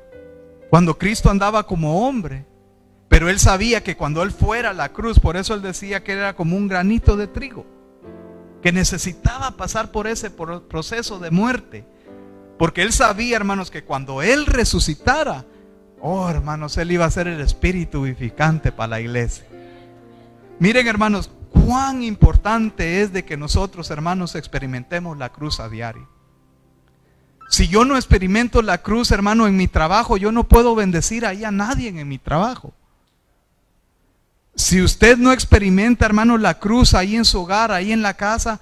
Cuando 0.70 0.96
Cristo 0.96 1.28
andaba 1.28 1.66
como 1.66 2.06
hombre, 2.06 2.44
pero 3.08 3.28
él 3.28 3.40
sabía 3.40 3.82
que 3.82 3.96
cuando 3.96 4.22
él 4.22 4.30
fuera 4.30 4.70
a 4.70 4.74
la 4.74 4.92
cruz, 4.92 5.18
por 5.18 5.36
eso 5.36 5.54
él 5.54 5.62
decía 5.62 6.04
que 6.04 6.12
era 6.12 6.36
como 6.36 6.56
un 6.56 6.68
granito 6.68 7.16
de 7.16 7.26
trigo, 7.26 7.66
que 8.62 8.70
necesitaba 8.70 9.56
pasar 9.56 9.90
por 9.90 10.06
ese 10.06 10.30
proceso 10.30 11.18
de 11.18 11.32
muerte. 11.32 11.84
Porque 12.58 12.82
él 12.82 12.92
sabía, 12.92 13.36
hermanos, 13.36 13.70
que 13.70 13.84
cuando 13.84 14.20
él 14.20 14.44
resucitara, 14.44 15.44
oh, 16.00 16.28
hermanos, 16.28 16.76
él 16.76 16.90
iba 16.90 17.04
a 17.04 17.10
ser 17.10 17.28
el 17.28 17.40
espíritu 17.40 18.02
vivificante 18.02 18.72
para 18.72 18.88
la 18.88 19.00
iglesia. 19.00 19.44
Miren, 20.58 20.88
hermanos, 20.88 21.30
cuán 21.50 22.02
importante 22.02 23.00
es 23.00 23.12
de 23.12 23.24
que 23.24 23.36
nosotros, 23.36 23.90
hermanos, 23.92 24.34
experimentemos 24.34 25.16
la 25.16 25.30
cruz 25.30 25.60
a 25.60 25.68
diario. 25.68 26.08
Si 27.48 27.68
yo 27.68 27.84
no 27.84 27.96
experimento 27.96 28.60
la 28.60 28.78
cruz, 28.78 29.12
hermano, 29.12 29.46
en 29.46 29.56
mi 29.56 29.68
trabajo, 29.68 30.16
yo 30.16 30.32
no 30.32 30.48
puedo 30.48 30.74
bendecir 30.74 31.24
ahí 31.24 31.44
a 31.44 31.52
nadie 31.52 31.88
en 31.88 32.08
mi 32.08 32.18
trabajo. 32.18 32.74
Si 34.56 34.82
usted 34.82 35.16
no 35.16 35.32
experimenta, 35.32 36.04
hermano, 36.04 36.36
la 36.36 36.58
cruz 36.58 36.92
ahí 36.94 37.14
en 37.14 37.24
su 37.24 37.40
hogar, 37.40 37.70
ahí 37.70 37.92
en 37.92 38.02
la 38.02 38.14
casa, 38.14 38.60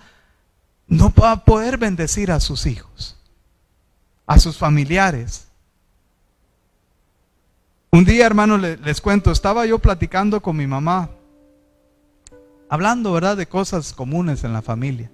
no 0.87 1.11
va 1.11 1.33
a 1.33 1.45
poder 1.45 1.79
bendecir 1.79 2.31
a 2.31 2.39
sus 2.39 2.67
hijos 2.67 3.16
a 4.27 4.39
sus 4.39 4.59
familiares. 4.59 5.49
Un 7.91 8.05
día, 8.05 8.27
hermano, 8.27 8.59
les, 8.59 9.01
cuento, 9.01 9.31
estaba 9.31 9.65
yo 9.65 9.79
platicando 9.79 10.43
con 10.43 10.57
mi 10.57 10.67
mamá, 10.67 11.11
hablando, 12.69 13.13
¿verdad?, 13.13 13.37
de 13.37 13.47
cosas 13.47 13.93
comunes 13.93 14.45
en 14.45 14.53
la 14.53 14.61
familia. 14.61 15.11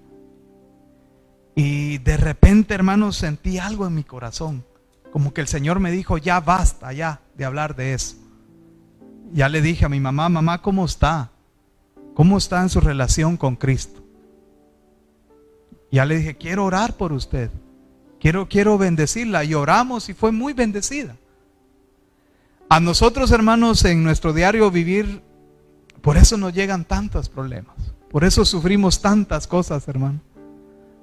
Y 1.55 1.99
de 1.99 2.17
repente, 2.17 2.75
hermano, 2.75 3.13
sentí 3.13 3.59
algo 3.59 3.87
en 3.87 3.95
mi 3.95 4.03
corazón, 4.03 4.65
como 5.13 5.33
que 5.33 5.43
el 5.43 5.47
Señor 5.47 5.79
me 5.79 5.93
dijo, 5.93 6.19
ya 6.19 6.41
basta, 6.41 6.93
ya, 6.93 7.21
de 7.37 7.45
hablar 7.45 7.77
de 7.77 7.95
eso. 7.95 8.17
ya 9.33 9.49
le 9.49 9.63
dije 9.63 9.85
a 9.85 9.89
mi 9.89 10.01
mamá, 10.01 10.29
mamá, 10.29 10.61
¿cómo 10.61 10.85
está? 10.85 11.31
¿Cómo 12.15 12.37
está 12.39 12.63
en 12.63 12.69
su 12.69 12.81
relación 12.81 13.37
con 13.37 13.57
Cristo? 13.57 14.03
Ya 15.91 16.05
le 16.05 16.17
dije, 16.17 16.37
quiero 16.37 16.65
orar 16.65 16.97
por 16.97 17.13
usted. 17.13 17.51
Quiero, 18.23 18.49
quiero 18.49 18.79
bendecirla. 18.79 19.43
Y 19.43 19.55
oramos 19.55 20.09
y 20.09 20.15
fue 20.15 20.31
muy 20.31 20.53
bendecida. 20.53 21.17
A 22.69 22.79
nosotros, 22.79 23.33
hermanos, 23.33 23.85
en 23.85 24.05
nuestro 24.05 24.33
diario 24.33 24.71
vivir, 24.71 25.21
por 26.03 26.17
eso 26.17 26.37
nos 26.37 26.55
llegan 26.55 26.85
tantos 26.85 27.29
problemas. 27.29 27.75
Por 28.13 28.23
eso 28.23 28.45
sufrimos 28.45 29.03
tantas 29.03 29.49
cosas, 29.49 29.89
hermano. 29.89 30.21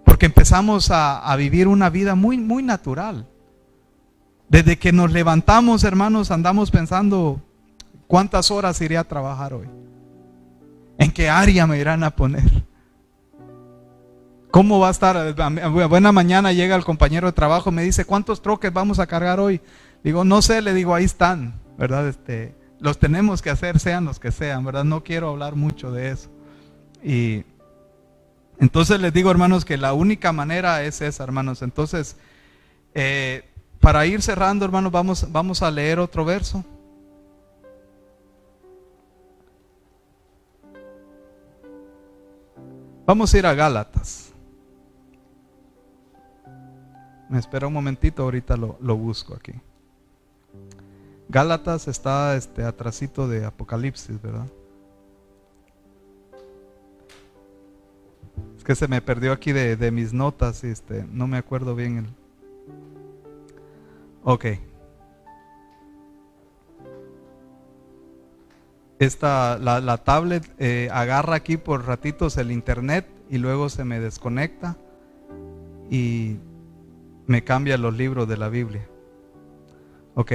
Porque 0.05 0.27
empezamos 0.27 0.91
a, 0.91 1.19
a 1.19 1.35
vivir 1.35 1.67
una 1.67 1.89
vida 1.89 2.15
muy, 2.15 2.37
muy 2.37 2.63
natural. 2.63 3.27
Desde 4.47 4.79
que 4.79 4.93
nos 4.93 5.11
levantamos, 5.11 5.83
hermanos, 5.83 6.31
andamos 6.31 6.71
pensando 6.71 7.41
cuántas 8.07 8.49
horas 8.49 8.79
iré 8.79 8.97
a 8.97 9.03
trabajar 9.03 9.53
hoy. 9.53 9.67
¿En 10.97 11.11
qué 11.11 11.29
área 11.29 11.67
me 11.67 11.79
irán 11.79 12.01
a 12.05 12.15
poner? 12.15 12.63
¿Cómo 14.51 14.79
va 14.79 14.87
a 14.87 14.91
estar? 14.91 15.35
Buena 15.89 16.11
mañana 16.11 16.51
llega 16.53 16.75
el 16.75 16.83
compañero 16.83 17.27
de 17.27 17.33
trabajo, 17.33 17.71
me 17.71 17.83
dice, 17.83 18.05
¿cuántos 18.05 18.41
troques 18.41 18.73
vamos 18.73 18.97
a 18.99 19.05
cargar 19.05 19.39
hoy? 19.39 19.61
Digo, 20.03 20.23
no 20.23 20.41
sé, 20.41 20.61
le 20.61 20.73
digo, 20.73 20.95
ahí 20.95 21.03
están, 21.03 21.59
¿verdad? 21.77 22.07
Este, 22.07 22.55
los 22.79 22.97
tenemos 22.97 23.43
que 23.43 23.51
hacer, 23.51 23.79
sean 23.79 24.05
los 24.05 24.19
que 24.19 24.31
sean, 24.31 24.65
¿verdad? 24.65 24.85
No 24.85 25.03
quiero 25.03 25.29
hablar 25.29 25.55
mucho 25.55 25.91
de 25.91 26.09
eso. 26.09 26.29
Y 27.03 27.43
entonces 28.59 28.99
les 28.99 29.13
digo, 29.13 29.29
hermanos, 29.29 29.65
que 29.65 29.77
la 29.77 29.93
única 29.93 30.31
manera 30.33 30.83
es 30.83 31.01
esa, 31.01 31.23
hermanos. 31.23 31.61
Entonces, 31.61 32.17
eh, 32.95 33.45
para 33.79 34.05
ir 34.07 34.21
cerrando, 34.23 34.65
hermanos, 34.65 34.91
vamos, 34.91 35.31
vamos 35.31 35.61
a 35.61 35.69
leer 35.69 35.99
otro 35.99 36.25
verso. 36.25 36.65
Vamos 43.05 43.33
a 43.33 43.37
ir 43.37 43.45
a 43.45 43.53
Gálatas. 43.53 44.28
Me 47.29 47.37
espera 47.39 47.67
un 47.67 47.73
momentito, 47.73 48.23
ahorita 48.23 48.57
lo, 48.57 48.77
lo 48.81 48.97
busco 48.97 49.35
aquí. 49.35 49.53
Gálatas 51.29 51.87
está 51.87 52.35
este 52.35 52.63
atrasito 52.63 53.27
de 53.27 53.45
Apocalipsis, 53.45 54.19
¿verdad? 54.21 54.47
Es 58.57 58.63
que 58.63 58.75
se 58.75 58.87
me 58.87 59.01
perdió 59.01 59.31
aquí 59.31 59.51
de, 59.51 59.75
de 59.75 59.91
mis 59.91 60.11
notas 60.11 60.63
este, 60.63 61.05
no 61.11 61.27
me 61.27 61.37
acuerdo 61.37 61.75
bien 61.75 61.97
el, 61.97 62.05
Ok. 64.23 64.45
Esta, 68.99 69.57
la, 69.57 69.97
tablet 69.97 70.43
eh, 70.59 70.89
agarra 70.91 71.35
aquí 71.35 71.55
por 71.55 71.85
ratitos 71.85 72.37
el 72.37 72.51
internet 72.51 73.07
y 73.29 73.37
luego 73.37 73.69
se 73.69 73.85
me 73.85 74.01
desconecta 74.01 74.75
y 75.89 76.37
me 77.29 77.43
cambia 77.43 77.77
los 77.77 77.95
libros 77.95 78.27
de 78.27 78.37
la 78.37 78.49
Biblia. 78.49 78.89
Ok. 80.15 80.31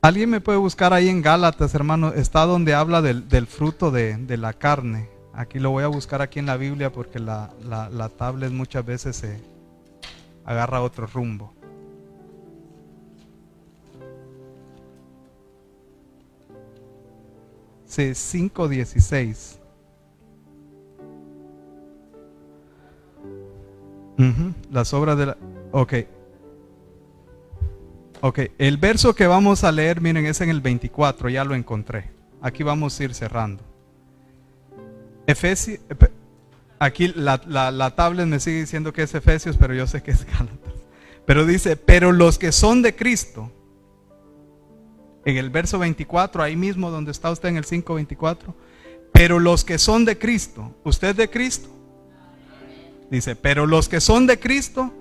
Alguien 0.00 0.30
me 0.30 0.40
puede 0.40 0.56
buscar 0.56 0.94
ahí 0.94 1.10
en 1.10 1.20
Gálatas, 1.20 1.74
hermano. 1.74 2.14
Está 2.14 2.46
donde 2.46 2.72
habla 2.72 3.02
del, 3.02 3.28
del 3.28 3.46
fruto 3.46 3.90
de, 3.90 4.16
de 4.16 4.38
la 4.38 4.54
carne. 4.54 5.10
Aquí 5.34 5.58
lo 5.58 5.70
voy 5.72 5.84
a 5.84 5.88
buscar 5.88 6.22
aquí 6.22 6.38
en 6.38 6.46
la 6.46 6.56
Biblia 6.56 6.90
porque 6.90 7.18
la, 7.18 7.50
la, 7.62 8.08
tablet 8.08 8.52
muchas 8.52 8.86
veces 8.86 9.14
se 9.16 9.42
agarra 10.46 10.80
otro 10.80 11.06
rumbo. 11.06 11.52
Sí, 17.90 18.02
5.16. 18.10 19.58
Las 24.70 24.94
obras 24.94 25.18
de 25.18 25.26
la... 25.26 25.36
Ok. 25.72 25.94
Ok, 28.20 28.38
el 28.58 28.76
verso 28.76 29.12
que 29.16 29.26
vamos 29.26 29.64
a 29.64 29.72
leer, 29.72 30.00
miren, 30.00 30.24
es 30.26 30.40
en 30.40 30.50
el 30.50 30.60
24, 30.60 31.30
ya 31.30 31.44
lo 31.44 31.56
encontré. 31.56 32.10
Aquí 32.40 32.62
vamos 32.62 33.00
a 33.00 33.04
ir 33.04 33.12
cerrando. 33.12 33.64
Efesios, 35.26 35.80
aquí 36.78 37.08
la, 37.08 37.42
la, 37.48 37.96
tablet 37.96 38.26
me 38.26 38.38
sigue 38.38 38.60
diciendo 38.60 38.92
que 38.92 39.02
es 39.02 39.12
Efesios, 39.16 39.56
pero 39.56 39.74
yo 39.74 39.88
sé 39.88 40.00
que 40.00 40.12
es 40.12 40.24
Gálatas. 40.26 40.74
Pero 41.26 41.44
dice, 41.44 41.76
pero 41.76 42.12
los 42.12 42.38
que 42.38 42.52
son 42.52 42.82
de 42.82 42.94
Cristo, 42.94 43.50
en 45.24 45.36
el 45.36 45.50
verso 45.50 45.78
24, 45.78 46.42
ahí 46.42 46.56
mismo 46.56 46.90
donde 46.90 47.10
está 47.10 47.30
usted 47.30 47.48
en 47.50 47.56
el 47.56 47.64
5.24, 47.64 48.54
pero 49.12 49.38
los 49.38 49.64
que 49.64 49.78
son 49.78 50.04
de 50.04 50.18
Cristo, 50.18 50.74
¿usted 50.84 51.14
de 51.14 51.28
Cristo? 51.28 51.68
Dice, 53.10 53.36
pero 53.36 53.66
los 53.66 53.88
que 53.88 54.00
son 54.00 54.26
de 54.26 54.38
Cristo 54.38 54.92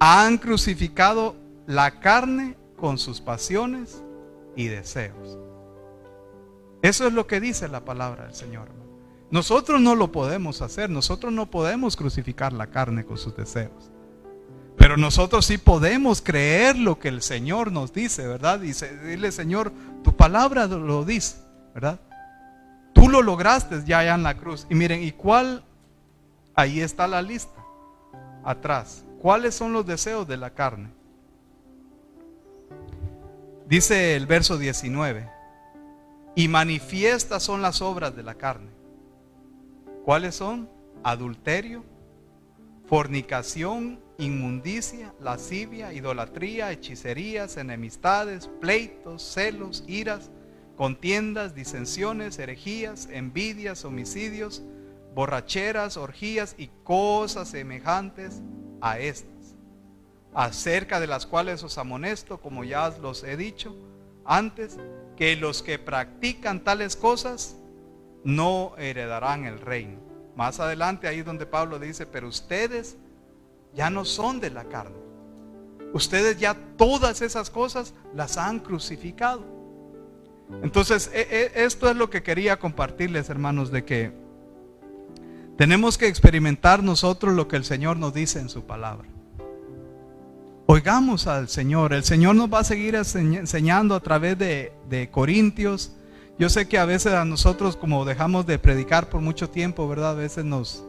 han 0.00 0.38
crucificado 0.38 1.36
la 1.66 2.00
carne 2.00 2.56
con 2.76 2.98
sus 2.98 3.20
pasiones 3.20 4.02
y 4.56 4.66
deseos. 4.66 5.38
Eso 6.82 7.06
es 7.06 7.12
lo 7.12 7.26
que 7.26 7.40
dice 7.40 7.68
la 7.68 7.84
palabra 7.84 8.24
del 8.24 8.34
Señor. 8.34 8.68
Nosotros 9.30 9.80
no 9.80 9.94
lo 9.94 10.12
podemos 10.12 10.60
hacer, 10.62 10.90
nosotros 10.90 11.32
no 11.32 11.50
podemos 11.50 11.96
crucificar 11.96 12.52
la 12.52 12.66
carne 12.66 13.04
con 13.04 13.16
sus 13.16 13.34
deseos. 13.34 13.90
Pero 14.84 14.98
nosotros 14.98 15.46
sí 15.46 15.56
podemos 15.56 16.20
creer 16.20 16.76
lo 16.76 16.98
que 16.98 17.08
el 17.08 17.22
Señor 17.22 17.72
nos 17.72 17.94
dice, 17.94 18.26
¿verdad? 18.26 18.60
Dice, 18.60 18.94
dile 18.98 19.32
Señor, 19.32 19.72
tu 20.02 20.14
palabra 20.14 20.66
lo 20.66 21.06
dice, 21.06 21.38
¿verdad? 21.72 21.98
Tú 22.92 23.08
lo 23.08 23.22
lograste 23.22 23.82
ya 23.86 24.00
allá 24.00 24.14
en 24.14 24.22
la 24.22 24.36
cruz. 24.36 24.66
Y 24.68 24.74
miren, 24.74 25.02
¿y 25.02 25.12
cuál? 25.12 25.64
Ahí 26.54 26.82
está 26.82 27.08
la 27.08 27.22
lista, 27.22 27.64
atrás. 28.44 29.06
¿Cuáles 29.22 29.54
son 29.54 29.72
los 29.72 29.86
deseos 29.86 30.28
de 30.28 30.36
la 30.36 30.50
carne? 30.50 30.90
Dice 33.66 34.16
el 34.16 34.26
verso 34.26 34.58
19, 34.58 35.30
y 36.34 36.46
manifiestas 36.48 37.42
son 37.42 37.62
las 37.62 37.80
obras 37.80 38.14
de 38.14 38.22
la 38.22 38.34
carne 38.34 38.68
¿Cuáles 40.04 40.34
son? 40.34 40.68
Adulterio, 41.02 41.82
fornicación, 42.86 44.03
inmundicia, 44.18 45.14
lascivia, 45.20 45.92
idolatría, 45.92 46.70
hechicerías, 46.70 47.56
enemistades, 47.56 48.48
pleitos, 48.60 49.22
celos, 49.22 49.84
iras, 49.86 50.30
contiendas, 50.76 51.54
disensiones, 51.54 52.38
herejías, 52.38 53.08
envidias, 53.10 53.84
homicidios, 53.84 54.62
borracheras, 55.14 55.96
orgías 55.96 56.54
y 56.58 56.68
cosas 56.82 57.48
semejantes 57.48 58.42
a 58.80 58.98
estas, 58.98 59.56
acerca 60.32 61.00
de 61.00 61.06
las 61.06 61.26
cuales 61.26 61.62
os 61.62 61.78
amonesto, 61.78 62.40
como 62.40 62.64
ya 62.64 62.90
los 63.00 63.24
he 63.24 63.36
dicho 63.36 63.74
antes, 64.24 64.78
que 65.16 65.36
los 65.36 65.62
que 65.62 65.78
practican 65.78 66.64
tales 66.64 66.96
cosas 66.96 67.56
no 68.24 68.74
heredarán 68.78 69.44
el 69.44 69.60
reino. 69.60 70.00
Más 70.34 70.58
adelante 70.58 71.06
ahí 71.06 71.22
donde 71.22 71.46
Pablo 71.46 71.78
dice, 71.78 72.06
pero 72.06 72.26
ustedes 72.26 72.96
ya 73.74 73.90
no 73.90 74.04
son 74.04 74.40
de 74.40 74.50
la 74.50 74.64
carne. 74.64 74.96
Ustedes 75.92 76.38
ya 76.38 76.56
todas 76.76 77.22
esas 77.22 77.50
cosas 77.50 77.94
las 78.14 78.36
han 78.36 78.60
crucificado. 78.60 79.44
Entonces, 80.62 81.10
e, 81.14 81.52
e, 81.54 81.64
esto 81.64 81.88
es 81.88 81.96
lo 81.96 82.10
que 82.10 82.22
quería 82.22 82.58
compartirles, 82.58 83.30
hermanos, 83.30 83.70
de 83.70 83.84
que 83.84 84.12
tenemos 85.56 85.96
que 85.96 86.08
experimentar 86.08 86.82
nosotros 86.82 87.34
lo 87.34 87.48
que 87.48 87.56
el 87.56 87.64
Señor 87.64 87.96
nos 87.96 88.12
dice 88.12 88.40
en 88.40 88.48
su 88.48 88.64
palabra. 88.64 89.08
Oigamos 90.66 91.26
al 91.26 91.48
Señor. 91.48 91.92
El 91.92 92.04
Señor 92.04 92.34
nos 92.34 92.52
va 92.52 92.60
a 92.60 92.64
seguir 92.64 92.94
enseñando 92.94 93.94
a 93.94 94.00
través 94.00 94.38
de, 94.38 94.72
de 94.88 95.10
Corintios, 95.10 95.92
yo 96.36 96.48
sé 96.48 96.66
que 96.66 96.78
a 96.78 96.84
veces 96.84 97.12
a 97.12 97.24
nosotros 97.24 97.76
como 97.76 98.04
dejamos 98.04 98.44
de 98.44 98.58
predicar 98.58 99.08
por 99.08 99.20
mucho 99.20 99.50
tiempo, 99.50 99.86
¿verdad? 99.86 100.10
A 100.10 100.14
veces 100.14 100.44
nos, 100.44 100.84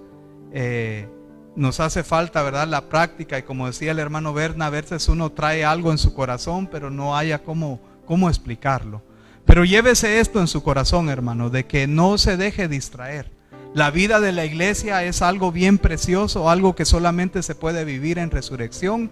eh, 0.51 1.07
nos 1.55 1.79
hace 1.79 2.03
falta, 2.03 2.43
¿verdad? 2.43 2.67
La 2.67 2.89
práctica 2.89 3.37
y 3.37 3.43
como 3.43 3.67
decía 3.67 3.91
el 3.91 3.99
hermano 3.99 4.33
Berna, 4.33 4.67
a 4.67 4.69
veces 4.69 5.07
uno 5.07 5.31
trae 5.31 5.63
algo 5.63 5.91
en 5.91 5.97
su 5.97 6.13
corazón, 6.13 6.67
pero 6.67 6.89
no 6.89 7.15
haya 7.15 7.43
cómo, 7.43 7.79
cómo 8.05 8.29
explicarlo. 8.29 9.01
Pero 9.45 9.63
llévese 9.63 10.19
esto 10.19 10.41
en 10.41 10.47
su 10.47 10.63
corazón, 10.63 11.09
hermano, 11.09 11.49
de 11.49 11.65
que 11.65 11.87
no 11.87 12.17
se 12.17 12.35
deje 12.35 12.67
distraer. 12.67 13.31
La 13.73 13.91
vida 13.91 14.19
de 14.19 14.31
la 14.31 14.45
iglesia 14.45 15.03
es 15.03 15.21
algo 15.21 15.51
bien 15.51 15.77
precioso, 15.77 16.49
algo 16.49 16.75
que 16.75 16.85
solamente 16.85 17.43
se 17.43 17.55
puede 17.55 17.85
vivir 17.85 18.17
en 18.17 18.31
resurrección. 18.31 19.11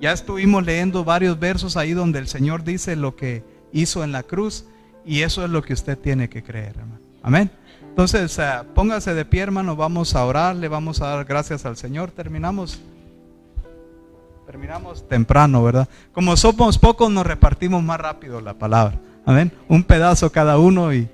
Ya 0.00 0.12
estuvimos 0.12 0.64
leyendo 0.64 1.04
varios 1.04 1.38
versos 1.38 1.76
ahí 1.76 1.92
donde 1.92 2.20
el 2.20 2.28
Señor 2.28 2.64
dice 2.64 2.96
lo 2.96 3.16
que 3.16 3.44
hizo 3.72 4.04
en 4.04 4.12
la 4.12 4.22
cruz. 4.22 4.66
Y 5.04 5.22
eso 5.22 5.44
es 5.44 5.50
lo 5.50 5.62
que 5.62 5.74
usted 5.74 5.98
tiene 5.98 6.28
que 6.28 6.42
creer, 6.42 6.76
hermano. 6.78 7.00
Amén. 7.22 7.50
Entonces, 7.94 8.36
eh, 8.40 8.44
póngase 8.74 9.14
de 9.14 9.24
pie, 9.24 9.42
hermano. 9.42 9.76
Vamos 9.76 10.16
a 10.16 10.24
orar, 10.24 10.56
le 10.56 10.66
vamos 10.66 11.00
a 11.00 11.10
dar 11.10 11.24
gracias 11.24 11.64
al 11.64 11.76
Señor. 11.76 12.10
Terminamos. 12.10 12.80
terminamos 14.44 15.06
temprano, 15.08 15.62
¿verdad? 15.62 15.88
Como 16.12 16.36
somos 16.36 16.76
pocos, 16.76 17.08
nos 17.08 17.24
repartimos 17.24 17.84
más 17.84 18.00
rápido 18.00 18.40
la 18.40 18.54
palabra. 18.54 19.00
Amén. 19.24 19.52
Un 19.68 19.84
pedazo 19.84 20.32
cada 20.32 20.58
uno 20.58 20.92
y 20.92 21.08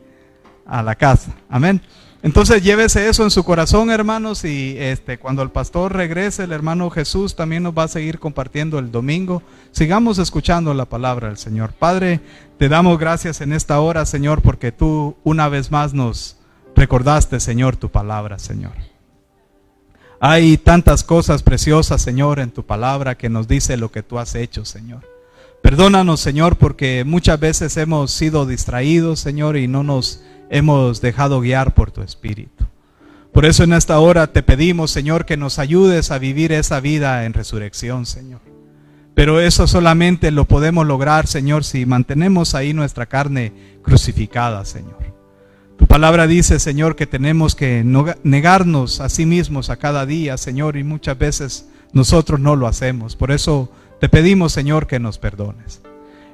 a 0.64 0.82
la 0.82 0.94
casa. 0.94 1.34
Amén. 1.50 1.82
Entonces 2.22 2.62
llévese 2.62 3.10
eso 3.10 3.24
en 3.24 3.30
su 3.30 3.44
corazón, 3.44 3.90
hermanos, 3.90 4.46
y 4.46 4.74
este 4.78 5.18
cuando 5.18 5.42
el 5.42 5.50
pastor 5.50 5.94
regrese, 5.94 6.44
el 6.44 6.52
hermano 6.52 6.88
Jesús 6.88 7.36
también 7.36 7.62
nos 7.62 7.76
va 7.76 7.82
a 7.82 7.88
seguir 7.88 8.18
compartiendo 8.18 8.78
el 8.78 8.90
domingo. 8.90 9.42
Sigamos 9.70 10.18
escuchando 10.18 10.72
la 10.72 10.86
palabra 10.86 11.28
del 11.28 11.36
Señor. 11.36 11.72
Padre, 11.72 12.20
te 12.58 12.70
damos 12.70 12.98
gracias 12.98 13.42
en 13.42 13.52
esta 13.52 13.80
hora, 13.80 14.06
Señor, 14.06 14.40
porque 14.40 14.72
tú 14.72 15.16
una 15.24 15.50
vez 15.50 15.70
más 15.70 15.92
nos 15.92 16.39
recordaste, 16.80 17.40
Señor, 17.40 17.76
tu 17.76 17.90
palabra, 17.90 18.38
Señor. 18.38 18.72
Hay 20.18 20.56
tantas 20.56 21.04
cosas 21.04 21.42
preciosas, 21.42 22.00
Señor, 22.00 22.40
en 22.40 22.50
tu 22.50 22.64
palabra 22.64 23.16
que 23.16 23.28
nos 23.28 23.46
dice 23.46 23.76
lo 23.76 23.92
que 23.92 24.02
tú 24.02 24.18
has 24.18 24.34
hecho, 24.34 24.64
Señor. 24.64 25.00
Perdónanos, 25.62 26.20
Señor, 26.20 26.56
porque 26.56 27.04
muchas 27.04 27.38
veces 27.38 27.76
hemos 27.76 28.12
sido 28.12 28.46
distraídos, 28.46 29.20
Señor, 29.20 29.58
y 29.58 29.68
no 29.68 29.82
nos 29.82 30.22
hemos 30.48 31.02
dejado 31.02 31.40
guiar 31.40 31.74
por 31.74 31.90
tu 31.90 32.00
Espíritu. 32.00 32.64
Por 33.30 33.44
eso 33.44 33.62
en 33.62 33.74
esta 33.74 33.98
hora 33.98 34.26
te 34.28 34.42
pedimos, 34.42 34.90
Señor, 34.90 35.26
que 35.26 35.36
nos 35.36 35.58
ayudes 35.58 36.10
a 36.10 36.18
vivir 36.18 36.50
esa 36.50 36.80
vida 36.80 37.26
en 37.26 37.34
resurrección, 37.34 38.06
Señor. 38.06 38.40
Pero 39.14 39.38
eso 39.38 39.66
solamente 39.66 40.30
lo 40.30 40.46
podemos 40.46 40.86
lograr, 40.86 41.26
Señor, 41.26 41.62
si 41.62 41.84
mantenemos 41.84 42.54
ahí 42.54 42.72
nuestra 42.72 43.04
carne 43.04 43.52
crucificada, 43.82 44.64
Señor. 44.64 45.09
Palabra 45.90 46.28
dice, 46.28 46.60
Señor, 46.60 46.94
que 46.94 47.08
tenemos 47.08 47.56
que 47.56 47.82
negarnos 48.22 49.00
a 49.00 49.08
sí 49.08 49.26
mismos 49.26 49.70
a 49.70 49.76
cada 49.76 50.06
día, 50.06 50.36
Señor, 50.36 50.76
y 50.76 50.84
muchas 50.84 51.18
veces 51.18 51.66
nosotros 51.92 52.38
no 52.38 52.54
lo 52.54 52.68
hacemos. 52.68 53.16
Por 53.16 53.32
eso 53.32 53.72
te 53.98 54.08
pedimos, 54.08 54.52
Señor, 54.52 54.86
que 54.86 55.00
nos 55.00 55.18
perdones. 55.18 55.82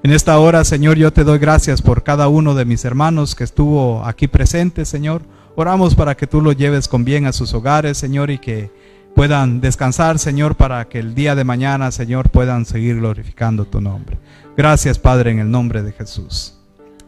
En 0.03 0.13
esta 0.13 0.39
hora, 0.39 0.63
Señor, 0.63 0.99
yo 0.99 1.11
te 1.11 1.25
doy 1.25 1.39
gracias 1.39 1.81
por 1.81 2.03
cada 2.03 2.29
uno 2.29 2.55
de 2.55 2.67
mis 2.67 2.85
hermanos 2.85 3.35
que 3.35 3.45
estuvo 3.45 4.05
aquí 4.05 4.29
presente, 4.29 4.85
Señor. 4.85 5.23
Oramos 5.55 5.95
para 5.95 6.19
que 6.19 6.27
tú 6.27 6.43
los 6.43 6.59
lleves 6.59 6.87
con 6.87 7.07
bien 7.07 7.25
a 7.25 7.33
sus 7.33 7.55
hogares, 7.55 7.97
Señor, 7.97 8.31
y 8.31 8.37
que 8.37 8.71
puedan 9.15 9.63
descansar, 9.63 10.19
Señor, 10.19 10.57
para 10.57 10.87
que 10.87 10.99
el 10.99 11.15
día 11.15 11.35
de 11.35 11.45
mañana, 11.45 11.91
Señor, 11.93 12.29
puedan 12.29 12.67
seguir 12.67 12.97
glorificando 12.97 13.65
tu 13.65 13.81
nombre. 13.81 14.19
Gracias, 14.55 14.99
Padre, 14.99 15.31
en 15.31 15.39
el 15.39 15.51
nombre 15.51 15.83
de 15.83 15.93
Jesús. 15.93 16.59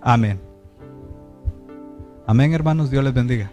Amén. 0.01 0.48
Amén, 2.29 2.53
hermanos. 2.53 2.91
Dios 2.91 3.03
les 3.03 3.15
bendiga. 3.15 3.51